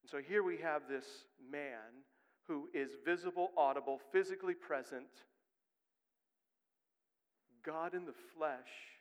And 0.03 0.11
so 0.11 0.19
here 0.19 0.43
we 0.43 0.59
have 0.59 0.83
this 0.89 1.07
man 1.51 2.05
who 2.47 2.69
is 2.75 2.91
visible, 3.05 3.51
audible, 3.57 4.01
physically 4.13 4.55
present, 4.55 5.07
God 7.65 7.95
in 7.95 8.07
the 8.07 8.15
flesh 8.37 9.00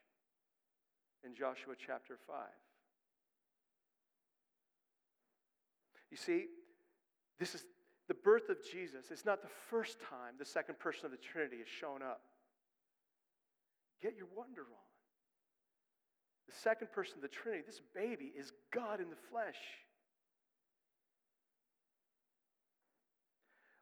in 1.25 1.35
Joshua 1.35 1.73
chapter 1.77 2.17
5. 2.27 2.35
You 6.11 6.17
see, 6.17 6.45
this 7.39 7.55
is 7.55 7.65
the 8.07 8.13
birth 8.15 8.49
of 8.49 8.57
Jesus. 8.71 9.05
It's 9.11 9.25
not 9.25 9.41
the 9.41 9.49
first 9.69 9.99
time 9.99 10.35
the 10.37 10.45
second 10.45 10.79
person 10.79 11.05
of 11.05 11.11
the 11.11 11.17
Trinity 11.17 11.57
has 11.57 11.67
shown 11.67 12.01
up. 12.01 12.21
Get 14.01 14.15
your 14.17 14.27
wonder 14.35 14.61
on. 14.61 14.89
The 16.47 16.55
second 16.55 16.91
person 16.91 17.17
of 17.17 17.21
the 17.21 17.27
Trinity, 17.27 17.63
this 17.65 17.81
baby, 17.93 18.31
is 18.35 18.51
God 18.73 18.99
in 18.99 19.09
the 19.09 19.15
flesh. 19.29 19.59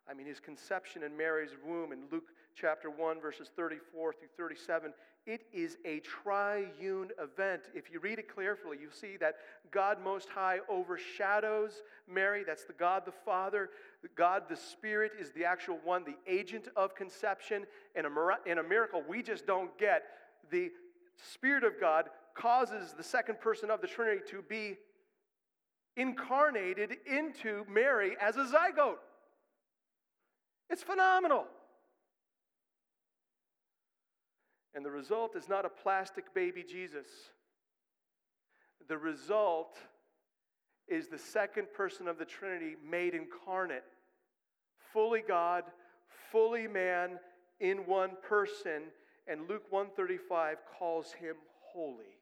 I 0.10 0.14
mean, 0.14 0.28
his 0.28 0.40
conception 0.40 1.04
in 1.04 1.16
Mary's 1.16 1.56
womb 1.66 1.92
in 1.92 2.00
Luke 2.12 2.30
chapter 2.56 2.90
1, 2.90 3.22
verses 3.22 3.50
34 3.56 4.14
through 4.14 4.28
37, 4.38 4.94
it 5.28 5.44
is 5.54 5.78
a 5.86 6.00
triune 6.00 7.10
event. 7.22 7.64
If 7.76 7.92
you 7.92 8.00
read 8.00 8.18
it 8.18 8.34
carefully, 8.34 8.78
you 8.82 8.88
see 8.90 9.18
that 9.18 9.36
God 9.72 9.98
Most 10.02 10.30
High 10.30 10.60
overshadows 10.70 11.84
Mary. 12.12 12.46
That's 12.48 12.64
the 12.64 12.74
God 12.74 13.04
the 13.06 13.12
Father. 13.12 13.70
God 14.16 14.44
the 14.50 14.56
Spirit 14.56 15.12
is 15.20 15.32
the 15.32 15.44
actual 15.44 15.80
one, 15.84 16.06
the 16.06 16.16
agent 16.32 16.70
of 16.78 16.96
conception. 16.96 17.66
In 17.94 18.06
a, 18.06 18.10
in 18.50 18.60
a 18.60 18.64
miracle 18.64 19.04
we 19.08 19.22
just 19.22 19.46
don't 19.46 19.78
get, 19.78 20.04
the 20.50 20.72
Spirit 21.34 21.66
of 21.66 21.74
God 21.78 22.06
causes 22.34 22.94
the 22.94 23.04
second 23.04 23.42
person 23.42 23.70
of 23.70 23.82
the 23.82 23.88
Trinity 23.88 24.22
to 24.30 24.42
be 24.42 24.78
incarnated 25.98 26.92
into 27.06 27.66
Mary 27.70 28.16
as 28.22 28.38
a 28.38 28.46
zygote. 28.46 28.96
It's 30.70 30.84
phenomenal. 30.84 31.48
And 34.78 34.86
the 34.86 34.92
result 34.92 35.36
is 35.36 35.50
not 35.50 35.66
a 35.66 35.70
plastic 35.70 36.36
baby 36.36 36.62
Jesus. 36.64 37.08
The 38.88 38.96
result 38.96 39.76
is 40.88 41.08
the 41.08 41.18
second 41.18 41.74
person 41.76 42.08
of 42.08 42.20
the 42.20 42.26
Trinity 42.26 42.76
made 42.88 43.16
incarnate, 43.16 43.86
fully 44.94 45.24
God, 45.28 45.64
fully 46.32 46.68
man 46.68 47.18
in 47.60 47.88
one 47.88 48.12
person, 48.22 48.84
and 49.28 49.50
Luke 49.50 49.64
135 49.72 50.58
calls 50.78 51.12
him 51.12 51.38
holy, 51.74 52.20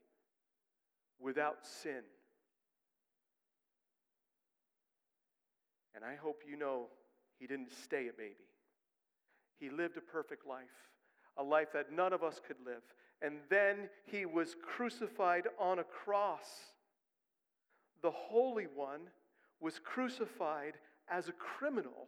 without 1.20 1.58
sin. 1.66 2.04
And 5.94 6.06
I 6.06 6.16
hope 6.16 6.44
you 6.50 6.56
know 6.56 6.86
he 7.38 7.48
didn't 7.48 7.74
stay 7.84 8.08
a 8.08 8.14
baby. 8.14 8.48
He 9.60 9.70
lived 9.70 9.98
a 9.98 10.02
perfect 10.02 10.48
life, 10.48 10.64
a 11.38 11.44
life 11.44 11.74
that 11.74 11.92
none 11.92 12.14
of 12.14 12.24
us 12.24 12.40
could 12.46 12.58
live. 12.66 12.82
And 13.22 13.40
then 13.50 13.90
he 14.06 14.26
was 14.26 14.56
crucified 14.62 15.48
on 15.60 15.80
a 15.80 15.84
cross. 15.84 16.48
The 18.02 18.12
Holy 18.12 18.68
One 18.76 19.02
was 19.60 19.80
crucified 19.80 20.74
as 21.10 21.28
a 21.28 21.34
criminal 21.34 22.08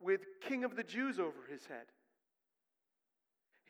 with 0.00 0.20
King 0.40 0.64
of 0.64 0.76
the 0.76 0.82
Jews 0.82 1.18
over 1.18 1.46
his 1.50 1.66
head. 1.66 1.86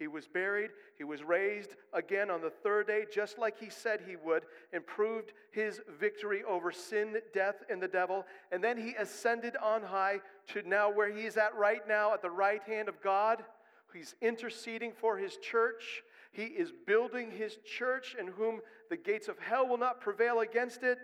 He 0.01 0.09
was 0.09 0.27
buried. 0.27 0.71
He 0.97 1.05
was 1.05 1.23
raised 1.23 1.77
again 1.93 2.31
on 2.31 2.41
the 2.41 2.49
third 2.49 2.87
day, 2.87 3.05
just 3.13 3.39
like 3.39 3.61
he 3.61 3.69
said 3.69 4.01
he 4.01 4.17
would, 4.17 4.45
and 4.73 4.85
proved 4.87 5.33
his 5.53 5.79
victory 6.01 6.43
over 6.43 6.73
sin, 6.73 7.19
death, 7.35 7.57
and 7.69 7.83
the 7.83 7.89
devil. 7.89 8.25
And 8.51 8.65
then 8.65 8.79
he 8.79 8.95
ascended 8.95 9.57
on 9.63 9.83
high 9.83 10.21
to 10.49 10.67
now 10.67 10.91
where 10.91 11.13
he 11.13 11.27
is 11.27 11.37
at 11.37 11.55
right 11.55 11.87
now, 11.87 12.15
at 12.15 12.23
the 12.23 12.31
right 12.31 12.63
hand 12.63 12.89
of 12.89 13.03
God. 13.03 13.45
He's 13.93 14.15
interceding 14.21 14.93
for 14.93 15.17
his 15.17 15.37
church. 15.37 16.03
He 16.33 16.45
is 16.45 16.73
building 16.87 17.31
his 17.31 17.59
church, 17.65 18.17
in 18.19 18.29
whom 18.29 18.61
the 18.89 18.97
gates 18.97 19.29
of 19.29 19.39
hell 19.39 19.67
will 19.67 19.79
not 19.79 20.01
prevail 20.01 20.41
against 20.41 20.83
it. 20.83 20.99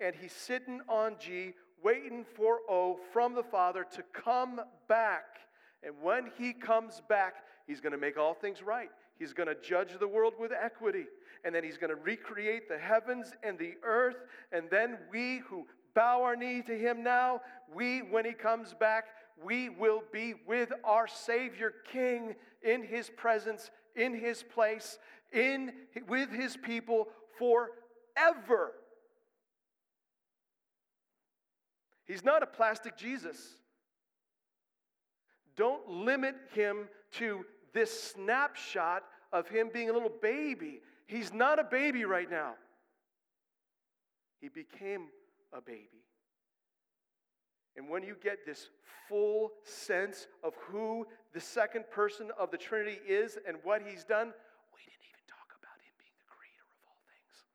And 0.00 0.14
he's 0.14 0.32
sitting 0.32 0.80
on 0.88 1.16
G, 1.18 1.54
waiting 1.82 2.24
for 2.36 2.60
O 2.68 2.98
from 3.12 3.34
the 3.34 3.42
Father 3.42 3.84
to 3.94 4.02
come 4.12 4.60
back. 4.88 5.38
And 5.82 5.94
when 6.02 6.30
he 6.36 6.52
comes 6.52 7.00
back, 7.08 7.36
He's 7.68 7.82
going 7.82 7.92
to 7.92 7.98
make 7.98 8.16
all 8.16 8.32
things 8.32 8.62
right. 8.62 8.88
He's 9.18 9.34
going 9.34 9.46
to 9.46 9.54
judge 9.54 9.98
the 10.00 10.08
world 10.08 10.32
with 10.40 10.52
equity. 10.52 11.04
And 11.44 11.54
then 11.54 11.62
he's 11.62 11.76
going 11.76 11.94
to 11.94 12.02
recreate 12.02 12.66
the 12.66 12.78
heavens 12.78 13.32
and 13.42 13.58
the 13.58 13.74
earth. 13.82 14.16
And 14.52 14.70
then 14.70 14.96
we 15.12 15.42
who 15.46 15.66
bow 15.94 16.22
our 16.22 16.34
knee 16.34 16.62
to 16.62 16.76
him 16.76 17.04
now, 17.04 17.42
we, 17.72 17.98
when 17.98 18.24
he 18.24 18.32
comes 18.32 18.72
back, 18.72 19.04
we 19.44 19.68
will 19.68 20.02
be 20.12 20.34
with 20.46 20.72
our 20.84 21.06
Savior 21.06 21.72
King 21.92 22.34
in 22.62 22.82
his 22.82 23.10
presence, 23.10 23.70
in 23.94 24.14
his 24.14 24.42
place, 24.42 24.98
in, 25.32 25.72
with 26.08 26.30
his 26.30 26.56
people 26.56 27.08
forever. 27.38 28.72
He's 32.06 32.24
not 32.24 32.42
a 32.42 32.46
plastic 32.46 32.96
Jesus. 32.96 33.38
Don't 35.56 35.88
limit 35.88 36.34
him 36.54 36.88
to 37.12 37.44
this 37.74 38.12
snapshot 38.14 39.04
of 39.32 39.48
him 39.48 39.70
being 39.72 39.90
a 39.90 39.92
little 39.92 40.12
baby. 40.22 40.80
He's 41.06 41.32
not 41.32 41.58
a 41.58 41.64
baby 41.64 42.04
right 42.04 42.30
now. 42.30 42.54
He 44.40 44.48
became 44.48 45.08
a 45.52 45.60
baby. 45.60 46.07
And 47.78 47.88
when 47.88 48.02
you 48.02 48.16
get 48.20 48.44
this 48.44 48.70
full 49.08 49.52
sense 49.62 50.26
of 50.42 50.52
who 50.56 51.06
the 51.32 51.40
second 51.40 51.84
person 51.92 52.30
of 52.36 52.50
the 52.50 52.58
Trinity 52.58 52.98
is 53.06 53.38
and 53.46 53.56
what 53.62 53.82
he's 53.82 54.02
done, 54.02 54.34
we 54.74 54.80
didn't 54.82 55.06
even 55.06 55.24
talk 55.30 55.54
about 55.54 55.78
him 55.78 55.94
being 55.96 56.18
the 56.18 56.26
creator 56.26 56.66
of 56.66 56.78
all 56.90 56.98
things. 57.06 57.46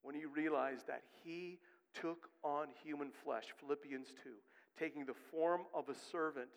When 0.00 0.16
you 0.16 0.30
realize 0.34 0.84
that 0.88 1.02
he 1.22 1.58
took 1.92 2.30
on 2.42 2.68
human 2.82 3.10
flesh, 3.22 3.52
Philippians 3.60 4.08
2, 4.24 4.30
taking 4.78 5.04
the 5.04 5.14
form 5.30 5.60
of 5.74 5.90
a 5.90 5.94
servant 5.94 6.48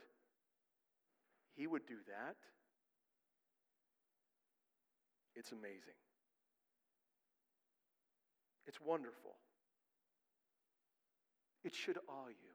he 1.56 1.68
would 1.68 1.86
do 1.86 1.96
that. 2.08 2.36
It's 5.36 5.52
amazing. 5.52 6.00
It's 8.68 8.80
wonderful. 8.82 9.36
It 11.66 11.74
should 11.74 11.98
awe 12.08 12.28
you. 12.28 12.54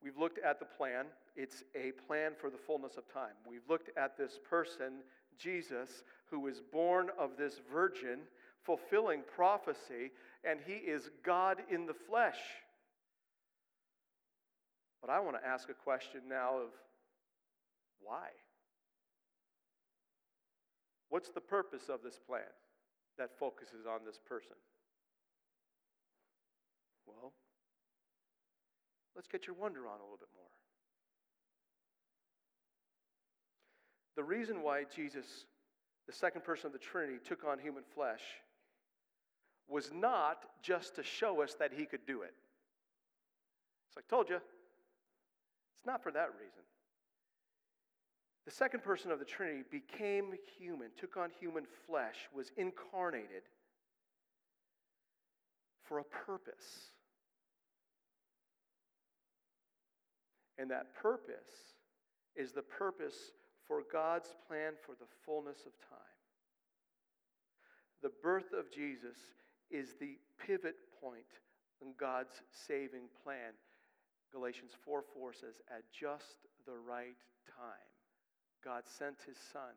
We've 0.00 0.16
looked 0.16 0.38
at 0.38 0.60
the 0.60 0.64
plan. 0.64 1.06
It's 1.34 1.64
a 1.74 1.90
plan 2.06 2.32
for 2.40 2.50
the 2.50 2.56
fullness 2.56 2.96
of 2.96 3.12
time. 3.12 3.34
We've 3.46 3.68
looked 3.68 3.90
at 3.98 4.16
this 4.16 4.38
person, 4.48 5.00
Jesus, 5.36 6.04
who 6.30 6.38
was 6.38 6.60
born 6.72 7.10
of 7.18 7.30
this 7.36 7.60
virgin, 7.70 8.20
fulfilling 8.64 9.22
prophecy, 9.34 10.12
and 10.44 10.60
he 10.64 10.74
is 10.74 11.10
God 11.24 11.58
in 11.68 11.86
the 11.86 11.94
flesh. 11.94 12.38
But 15.00 15.10
I 15.10 15.18
want 15.18 15.36
to 15.42 15.46
ask 15.46 15.68
a 15.68 15.74
question 15.74 16.20
now 16.28 16.58
of 16.58 16.68
why? 18.00 18.28
What's 21.08 21.30
the 21.30 21.40
purpose 21.40 21.88
of 21.88 22.02
this 22.04 22.20
plan 22.24 22.42
that 23.18 23.30
focuses 23.36 23.84
on 23.84 24.04
this 24.06 24.20
person? 24.28 24.54
Well, 27.08 27.32
let's 29.16 29.28
get 29.28 29.46
your 29.46 29.56
wonder 29.56 29.86
on 29.86 29.98
a 29.98 30.02
little 30.02 30.18
bit 30.18 30.28
more. 30.36 30.46
The 34.16 34.24
reason 34.24 34.62
why 34.62 34.84
Jesus, 34.94 35.46
the 36.06 36.12
second 36.12 36.44
person 36.44 36.66
of 36.66 36.72
the 36.72 36.78
Trinity, 36.78 37.18
took 37.24 37.44
on 37.44 37.58
human 37.58 37.84
flesh 37.94 38.22
was 39.68 39.90
not 39.92 40.44
just 40.62 40.96
to 40.96 41.02
show 41.02 41.42
us 41.42 41.54
that 41.58 41.72
he 41.72 41.84
could 41.84 42.06
do 42.06 42.22
it. 42.22 42.34
It's 43.88 43.96
like, 43.96 44.06
I 44.08 44.10
told 44.10 44.28
you, 44.28 44.36
it's 44.36 45.86
not 45.86 46.02
for 46.02 46.10
that 46.12 46.30
reason. 46.40 46.62
The 48.44 48.50
second 48.50 48.82
person 48.82 49.10
of 49.10 49.18
the 49.18 49.26
Trinity 49.26 49.62
became 49.70 50.32
human, 50.58 50.88
took 50.98 51.16
on 51.16 51.30
human 51.38 51.64
flesh, 51.86 52.16
was 52.34 52.50
incarnated 52.56 53.42
for 55.84 55.98
a 55.98 56.04
purpose. 56.04 56.90
And 60.58 60.70
that 60.70 60.94
purpose 60.94 61.74
is 62.36 62.52
the 62.52 62.62
purpose 62.62 63.32
for 63.66 63.82
God's 63.92 64.34
plan 64.46 64.72
for 64.84 64.92
the 64.92 65.06
fullness 65.24 65.58
of 65.66 65.72
time. 65.88 66.18
The 68.02 68.12
birth 68.22 68.52
of 68.52 68.70
Jesus 68.70 69.18
is 69.70 69.94
the 70.00 70.18
pivot 70.44 70.76
point 71.00 71.42
in 71.82 71.94
God's 71.98 72.42
saving 72.50 73.10
plan. 73.22 73.54
Galatians 74.32 74.72
4 74.84 75.02
4 75.14 75.32
says, 75.32 75.54
At 75.70 75.84
just 75.92 76.46
the 76.66 76.76
right 76.76 77.18
time, 77.46 77.90
God 78.64 78.82
sent 78.86 79.16
his 79.26 79.38
Son, 79.52 79.74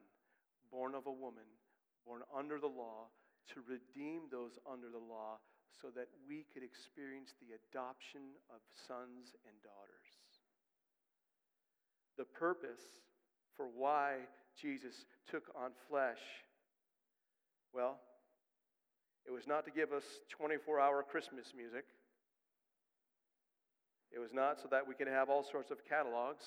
born 0.72 0.96
of 0.96 1.08
a 1.08 1.12
woman, 1.12 1.48
born 2.06 2.22
under 2.36 2.60
the 2.60 2.68
law, 2.68 3.10
to 3.54 3.62
redeem 3.68 4.30
those 4.32 4.58
under 4.70 4.90
the 4.90 5.02
law 5.02 5.40
so 5.82 5.90
that 5.96 6.08
we 6.28 6.46
could 6.54 6.64
experience 6.64 7.34
the 7.40 7.58
adoption 7.58 8.38
of 8.50 8.62
sons 8.88 9.34
and 9.48 9.56
daughters. 9.64 10.01
The 12.22 12.26
purpose 12.26 13.02
for 13.58 13.66
why 13.76 14.18
Jesus 14.62 14.94
took 15.32 15.46
on 15.56 15.72
flesh, 15.90 16.20
well, 17.74 17.98
it 19.26 19.32
was 19.32 19.48
not 19.48 19.66
to 19.66 19.72
give 19.72 19.92
us 19.92 20.04
24 20.30 20.80
hour 20.80 21.02
Christmas 21.02 21.48
music. 21.58 21.84
It 24.12 24.20
was 24.20 24.34
not 24.34 24.60
so 24.62 24.68
that 24.70 24.88
we 24.88 24.94
could 24.94 25.08
have 25.08 25.32
all 25.32 25.44
sorts 25.44 25.72
of 25.72 25.84
catalogs. 25.84 26.44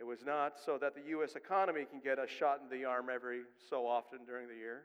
It 0.00 0.04
was 0.04 0.24
not 0.26 0.54
so 0.66 0.76
that 0.78 0.96
the 0.96 1.10
U.S. 1.10 1.36
economy 1.36 1.84
can 1.88 2.00
get 2.00 2.18
a 2.18 2.26
shot 2.26 2.58
in 2.60 2.76
the 2.76 2.84
arm 2.84 3.06
every 3.08 3.42
so 3.70 3.86
often 3.86 4.24
during 4.26 4.48
the 4.48 4.56
year. 4.56 4.80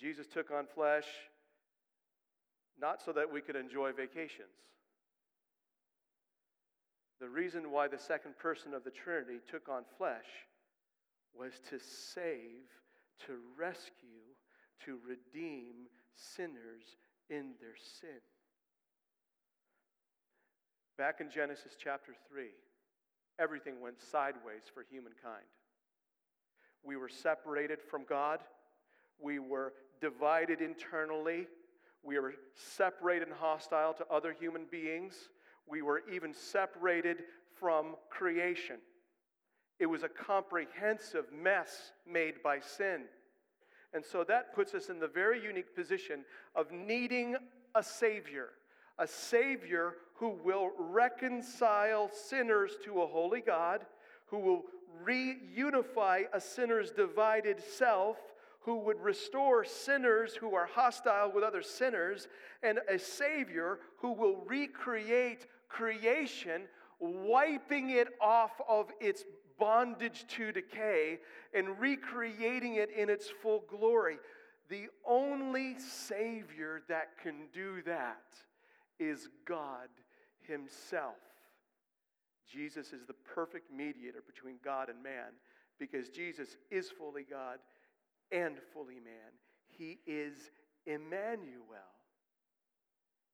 Jesus 0.00 0.26
took 0.26 0.50
on 0.50 0.64
flesh 0.74 1.04
not 2.80 3.02
so 3.02 3.12
that 3.12 3.30
we 3.30 3.42
could 3.42 3.56
enjoy 3.56 3.92
vacations. 3.92 4.48
The 7.20 7.28
reason 7.28 7.70
why 7.70 7.88
the 7.88 7.98
second 7.98 8.38
person 8.38 8.74
of 8.74 8.84
the 8.84 8.90
Trinity 8.90 9.38
took 9.50 9.68
on 9.68 9.84
flesh 9.96 10.26
was 11.34 11.52
to 11.70 11.78
save, 11.78 12.68
to 13.26 13.38
rescue, 13.58 14.34
to 14.84 14.98
redeem 15.06 15.88
sinners 16.14 16.96
in 17.30 17.54
their 17.60 17.76
sin. 18.00 18.20
Back 20.98 21.20
in 21.20 21.30
Genesis 21.30 21.72
chapter 21.82 22.12
3, 22.30 22.46
everything 23.38 23.80
went 23.80 24.00
sideways 24.00 24.62
for 24.72 24.84
humankind. 24.90 25.44
We 26.82 26.96
were 26.96 27.08
separated 27.08 27.80
from 27.82 28.04
God, 28.08 28.40
we 29.18 29.38
were 29.38 29.72
divided 30.00 30.60
internally, 30.60 31.48
we 32.02 32.18
were 32.18 32.34
separated 32.54 33.28
and 33.28 33.36
hostile 33.36 33.92
to 33.94 34.06
other 34.10 34.32
human 34.38 34.66
beings, 34.70 35.28
we 35.68 35.82
were 35.82 36.02
even 36.12 36.32
separated 36.32 37.24
from 37.58 37.96
creation. 38.10 38.76
It 39.78 39.86
was 39.86 40.02
a 40.02 40.08
comprehensive 40.08 41.26
mess 41.32 41.92
made 42.10 42.42
by 42.42 42.60
sin. 42.60 43.04
And 43.92 44.04
so 44.04 44.24
that 44.24 44.54
puts 44.54 44.74
us 44.74 44.88
in 44.88 44.98
the 44.98 45.08
very 45.08 45.42
unique 45.42 45.74
position 45.74 46.24
of 46.54 46.70
needing 46.70 47.36
a 47.74 47.82
Savior, 47.82 48.50
a 48.98 49.06
Savior 49.06 49.94
who 50.14 50.38
will 50.42 50.70
reconcile 50.78 52.10
sinners 52.10 52.72
to 52.84 53.02
a 53.02 53.06
holy 53.06 53.40
God, 53.40 53.84
who 54.26 54.38
will 54.38 54.62
reunify 55.04 56.24
a 56.32 56.40
sinner's 56.40 56.90
divided 56.90 57.62
self, 57.62 58.16
who 58.60 58.78
would 58.78 59.00
restore 59.00 59.64
sinners 59.64 60.34
who 60.34 60.54
are 60.54 60.66
hostile 60.66 61.30
with 61.32 61.44
other 61.44 61.62
sinners, 61.62 62.28
and 62.62 62.80
a 62.88 62.98
Savior 62.98 63.78
who 63.98 64.12
will 64.12 64.42
recreate 64.46 65.46
creation, 65.76 66.62
wiping 66.98 67.90
it 67.90 68.08
off 68.20 68.52
of 68.68 68.90
its 69.00 69.24
bondage 69.58 70.24
to 70.28 70.52
decay 70.52 71.18
and 71.54 71.78
recreating 71.78 72.76
it 72.76 72.90
in 72.90 73.10
its 73.10 73.28
full 73.42 73.64
glory. 73.68 74.16
The 74.68 74.86
only 75.06 75.78
Savior 75.78 76.82
that 76.88 77.18
can 77.22 77.48
do 77.52 77.82
that 77.82 78.24
is 78.98 79.28
God 79.46 79.88
Himself. 80.40 81.14
Jesus 82.50 82.92
is 82.92 83.04
the 83.06 83.14
perfect 83.34 83.72
mediator 83.72 84.22
between 84.26 84.56
God 84.64 84.88
and 84.88 85.02
man 85.02 85.32
because 85.78 86.08
Jesus 86.08 86.56
is 86.70 86.90
fully 86.90 87.24
God 87.28 87.58
and 88.32 88.56
fully 88.72 88.94
man. 88.94 89.32
He 89.68 89.98
is 90.06 90.50
Emmanuel. 90.86 91.92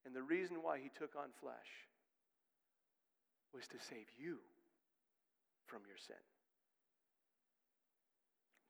And 0.05 0.15
the 0.15 0.23
reason 0.23 0.57
why 0.63 0.79
He 0.79 0.89
took 0.89 1.15
on 1.17 1.29
flesh 1.41 1.89
was 3.55 3.67
to 3.69 3.79
save 3.79 4.07
you 4.19 4.39
from 5.67 5.81
your 5.87 5.97
sin. 5.97 6.17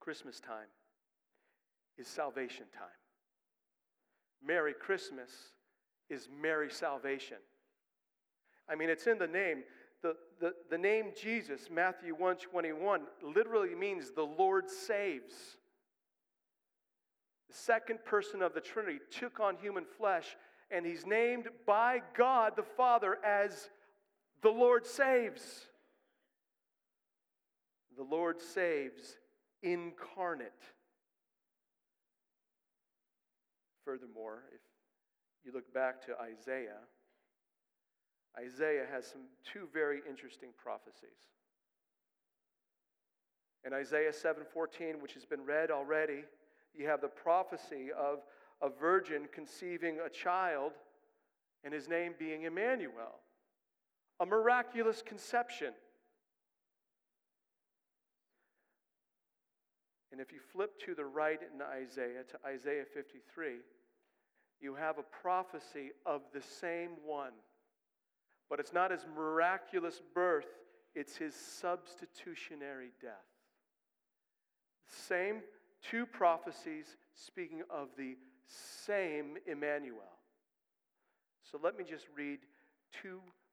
Christmas 0.00 0.40
time 0.40 0.68
is 1.96 2.08
salvation 2.08 2.64
time. 2.76 2.88
Merry 4.44 4.74
Christmas 4.74 5.30
is 6.10 6.28
Merry 6.40 6.70
salvation. 6.70 7.36
I 8.68 8.74
mean, 8.74 8.90
it's 8.90 9.06
in 9.06 9.18
the 9.18 9.26
name. 9.26 9.62
The, 10.02 10.16
the, 10.40 10.52
the 10.70 10.78
name 10.78 11.12
Jesus, 11.20 11.68
Matthew 11.70 12.14
1 12.14 12.36
21, 12.36 13.02
literally 13.22 13.74
means 13.74 14.10
the 14.10 14.22
Lord 14.22 14.68
saves. 14.68 15.34
The 17.48 17.54
second 17.54 18.04
person 18.04 18.42
of 18.42 18.54
the 18.54 18.60
Trinity 18.60 18.98
took 19.10 19.38
on 19.38 19.56
human 19.56 19.84
flesh, 19.84 20.36
and 20.70 20.84
he's 20.84 21.06
named 21.06 21.48
by 21.66 22.02
God 22.16 22.54
the 22.56 22.62
Father 22.62 23.18
as 23.24 23.68
the 24.42 24.50
Lord 24.50 24.86
saves. 24.86 25.66
The 27.96 28.02
Lord 28.02 28.40
saves 28.40 29.16
incarnate. 29.62 30.52
Furthermore, 33.84 34.44
if 34.52 34.60
you 35.44 35.52
look 35.52 35.72
back 35.72 36.04
to 36.06 36.18
Isaiah, 36.20 36.80
Isaiah 38.38 38.86
has 38.90 39.06
some 39.06 39.22
two 39.44 39.68
very 39.72 40.00
interesting 40.08 40.50
prophecies. 40.56 41.10
In 43.64 43.72
Isaiah 43.72 44.12
7:14, 44.12 45.00
which 45.00 45.14
has 45.14 45.24
been 45.24 45.44
read 45.44 45.70
already, 45.70 46.24
you 46.74 46.86
have 46.86 47.00
the 47.00 47.08
prophecy 47.08 47.92
of 47.92 48.24
a 48.60 48.68
virgin 48.68 49.28
conceiving 49.28 50.00
a 50.00 50.08
child 50.08 50.72
and 51.62 51.72
his 51.72 51.88
name 51.88 52.14
being 52.18 52.42
Emmanuel 52.42 53.20
a 54.20 54.26
miraculous 54.26 55.02
conception. 55.02 55.72
And 60.12 60.20
if 60.20 60.30
you 60.30 60.38
flip 60.52 60.78
to 60.84 60.94
the 60.94 61.04
right 61.04 61.40
in 61.40 61.62
Isaiah, 61.62 62.22
to 62.30 62.38
Isaiah 62.46 62.84
53, 62.92 63.56
you 64.60 64.74
have 64.74 64.98
a 64.98 65.02
prophecy 65.02 65.90
of 66.04 66.20
the 66.32 66.42
same 66.42 66.90
one. 67.04 67.32
But 68.50 68.60
it's 68.60 68.74
not 68.74 68.90
his 68.90 69.06
miraculous 69.16 70.02
birth, 70.14 70.46
it's 70.94 71.16
his 71.16 71.34
substitutionary 71.34 72.90
death. 73.00 73.12
Same 74.86 75.40
two 75.82 76.04
prophecies 76.04 76.96
speaking 77.14 77.62
of 77.70 77.88
the 77.96 78.16
same 78.46 79.36
Emmanuel. 79.46 80.18
So 81.50 81.58
let 81.62 81.76
me 81.76 81.84
just 81.88 82.06
read 82.16 82.40
two 83.02 83.20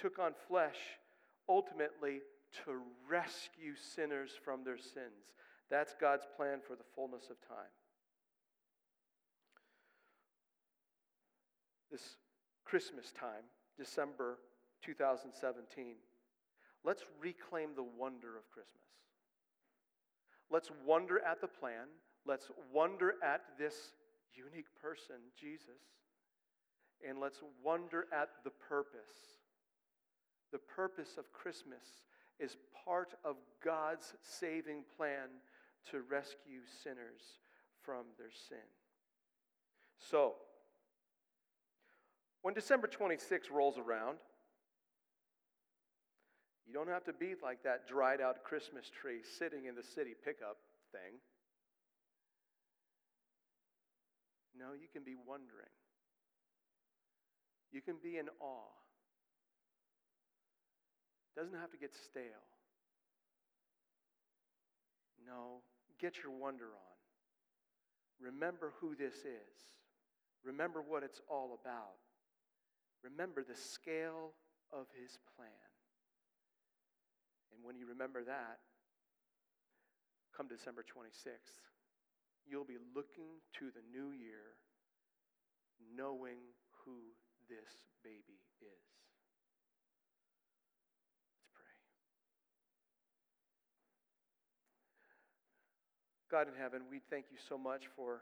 took 0.00 0.18
on 0.18 0.32
flesh 0.48 0.76
ultimately 1.48 2.20
to 2.64 2.80
rescue 3.08 3.74
sinners 3.76 4.30
from 4.44 4.64
their 4.64 4.78
sins. 4.78 5.32
That's 5.70 5.94
God's 6.00 6.26
plan 6.36 6.58
for 6.66 6.76
the 6.76 6.84
fullness 6.94 7.24
of 7.30 7.40
time. 7.46 7.72
This 11.90 12.16
Christmas 12.64 13.12
time, 13.12 13.44
December 13.76 14.38
2017, 14.84 15.94
let's 16.84 17.02
reclaim 17.20 17.70
the 17.74 17.82
wonder 17.82 18.36
of 18.36 18.50
Christmas. 18.50 18.82
Let's 20.50 20.70
wonder 20.84 21.20
at 21.24 21.40
the 21.40 21.48
plan. 21.48 21.88
Let's 22.24 22.50
wonder 22.72 23.14
at 23.22 23.42
this 23.58 23.74
unique 24.34 24.66
person, 24.80 25.16
Jesus. 25.38 25.82
And 27.06 27.18
let's 27.20 27.40
wonder 27.64 28.06
at 28.12 28.28
the 28.44 28.50
purpose. 28.50 29.35
The 30.56 30.74
purpose 30.74 31.18
of 31.18 31.30
Christmas 31.34 31.84
is 32.40 32.56
part 32.86 33.12
of 33.26 33.36
God's 33.62 34.14
saving 34.22 34.84
plan 34.96 35.28
to 35.90 36.00
rescue 36.10 36.60
sinners 36.82 37.20
from 37.82 38.06
their 38.16 38.30
sin. 38.48 38.64
So, 39.98 40.36
when 42.40 42.54
December 42.54 42.86
26 42.86 43.50
rolls 43.50 43.76
around, 43.76 44.16
you 46.66 46.72
don't 46.72 46.88
have 46.88 47.04
to 47.04 47.12
be 47.12 47.34
like 47.42 47.62
that 47.64 47.86
dried 47.86 48.22
out 48.22 48.42
Christmas 48.42 48.88
tree 48.88 49.20
sitting 49.38 49.66
in 49.66 49.74
the 49.74 49.82
city 49.82 50.14
pickup 50.24 50.56
thing. 50.90 51.20
No, 54.58 54.72
you 54.72 54.88
can 54.90 55.04
be 55.04 55.16
wondering. 55.28 55.68
You 57.72 57.82
can 57.82 57.96
be 58.02 58.16
in 58.16 58.30
awe. 58.40 58.85
Doesn't 61.36 61.58
have 61.58 61.70
to 61.70 61.76
get 61.76 61.94
stale. 61.94 62.48
No, 65.26 65.60
get 66.00 66.22
your 66.22 66.32
wonder 66.32 66.64
on. 66.64 66.96
Remember 68.20 68.72
who 68.80 68.94
this 68.94 69.14
is. 69.16 69.52
Remember 70.44 70.80
what 70.80 71.02
it's 71.02 71.20
all 71.28 71.58
about. 71.60 72.00
Remember 73.02 73.44
the 73.44 73.54
scale 73.54 74.32
of 74.72 74.86
his 74.98 75.18
plan. 75.36 75.50
And 77.52 77.62
when 77.64 77.76
you 77.76 77.86
remember 77.86 78.24
that, 78.24 78.58
come 80.36 80.48
December 80.48 80.84
26th, 80.84 81.60
you'll 82.48 82.64
be 82.64 82.78
looking 82.94 83.40
to 83.58 83.66
the 83.70 83.82
new 83.92 84.12
year 84.12 84.56
knowing 85.96 86.38
who 86.84 87.12
this 87.48 87.84
baby 88.02 88.40
is. 88.60 88.86
Let's 91.32 91.48
pray. 91.52 91.76
God 96.30 96.48
in 96.48 96.54
heaven, 96.60 96.82
we 96.90 97.00
thank 97.10 97.26
you 97.30 97.38
so 97.48 97.56
much 97.56 97.84
for 97.94 98.20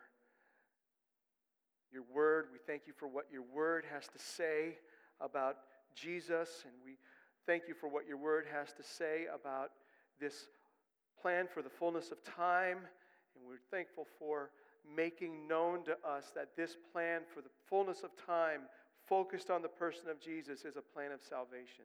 your 1.92 2.02
word. 2.12 2.46
We 2.52 2.58
thank 2.66 2.82
you 2.86 2.92
for 2.96 3.08
what 3.08 3.26
your 3.32 3.42
word 3.42 3.84
has 3.92 4.06
to 4.08 4.18
say 4.18 4.78
about 5.20 5.56
Jesus, 5.94 6.64
and 6.64 6.74
we 6.84 6.96
thank 7.46 7.64
you 7.68 7.74
for 7.74 7.88
what 7.88 8.06
your 8.06 8.16
word 8.16 8.46
has 8.52 8.72
to 8.72 8.82
say 8.82 9.26
about 9.32 9.70
this 10.20 10.48
plan 11.20 11.46
for 11.52 11.62
the 11.62 11.70
fullness 11.70 12.10
of 12.10 12.22
time. 12.24 12.78
And 13.34 13.44
we're 13.46 13.62
thankful 13.70 14.06
for 14.18 14.50
making 14.96 15.48
known 15.48 15.84
to 15.84 15.96
us 16.06 16.32
that 16.34 16.56
this 16.56 16.76
plan 16.92 17.22
for 17.32 17.40
the 17.40 17.50
fullness 17.68 18.02
of 18.02 18.10
time, 18.26 18.62
focused 19.06 19.50
on 19.50 19.62
the 19.62 19.68
person 19.68 20.08
of 20.10 20.20
Jesus, 20.20 20.64
is 20.64 20.76
a 20.76 20.82
plan 20.82 21.12
of 21.12 21.20
salvation. 21.22 21.84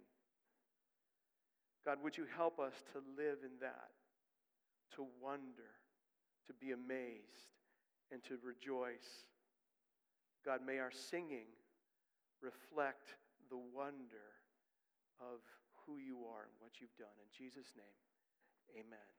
God, 1.85 1.97
would 2.03 2.17
you 2.17 2.25
help 2.35 2.59
us 2.59 2.73
to 2.93 2.99
live 3.17 3.37
in 3.43 3.51
that, 3.61 3.89
to 4.95 5.05
wonder, 5.21 5.78
to 6.49 6.53
be 6.57 6.73
amazed, 6.73 7.53
and 8.09 8.23
to 8.25 8.41
rejoice? 8.41 9.29
God, 10.43 10.65
may 10.65 10.79
our 10.79 10.89
singing 10.89 11.53
reflect 12.41 13.13
the 13.53 13.61
wonder 13.61 14.33
of 15.21 15.45
who 15.85 16.01
you 16.01 16.25
are 16.25 16.49
and 16.49 16.57
what 16.57 16.81
you've 16.81 16.95
done. 16.97 17.13
In 17.21 17.29
Jesus' 17.29 17.69
name, 17.77 18.01
amen. 18.73 19.18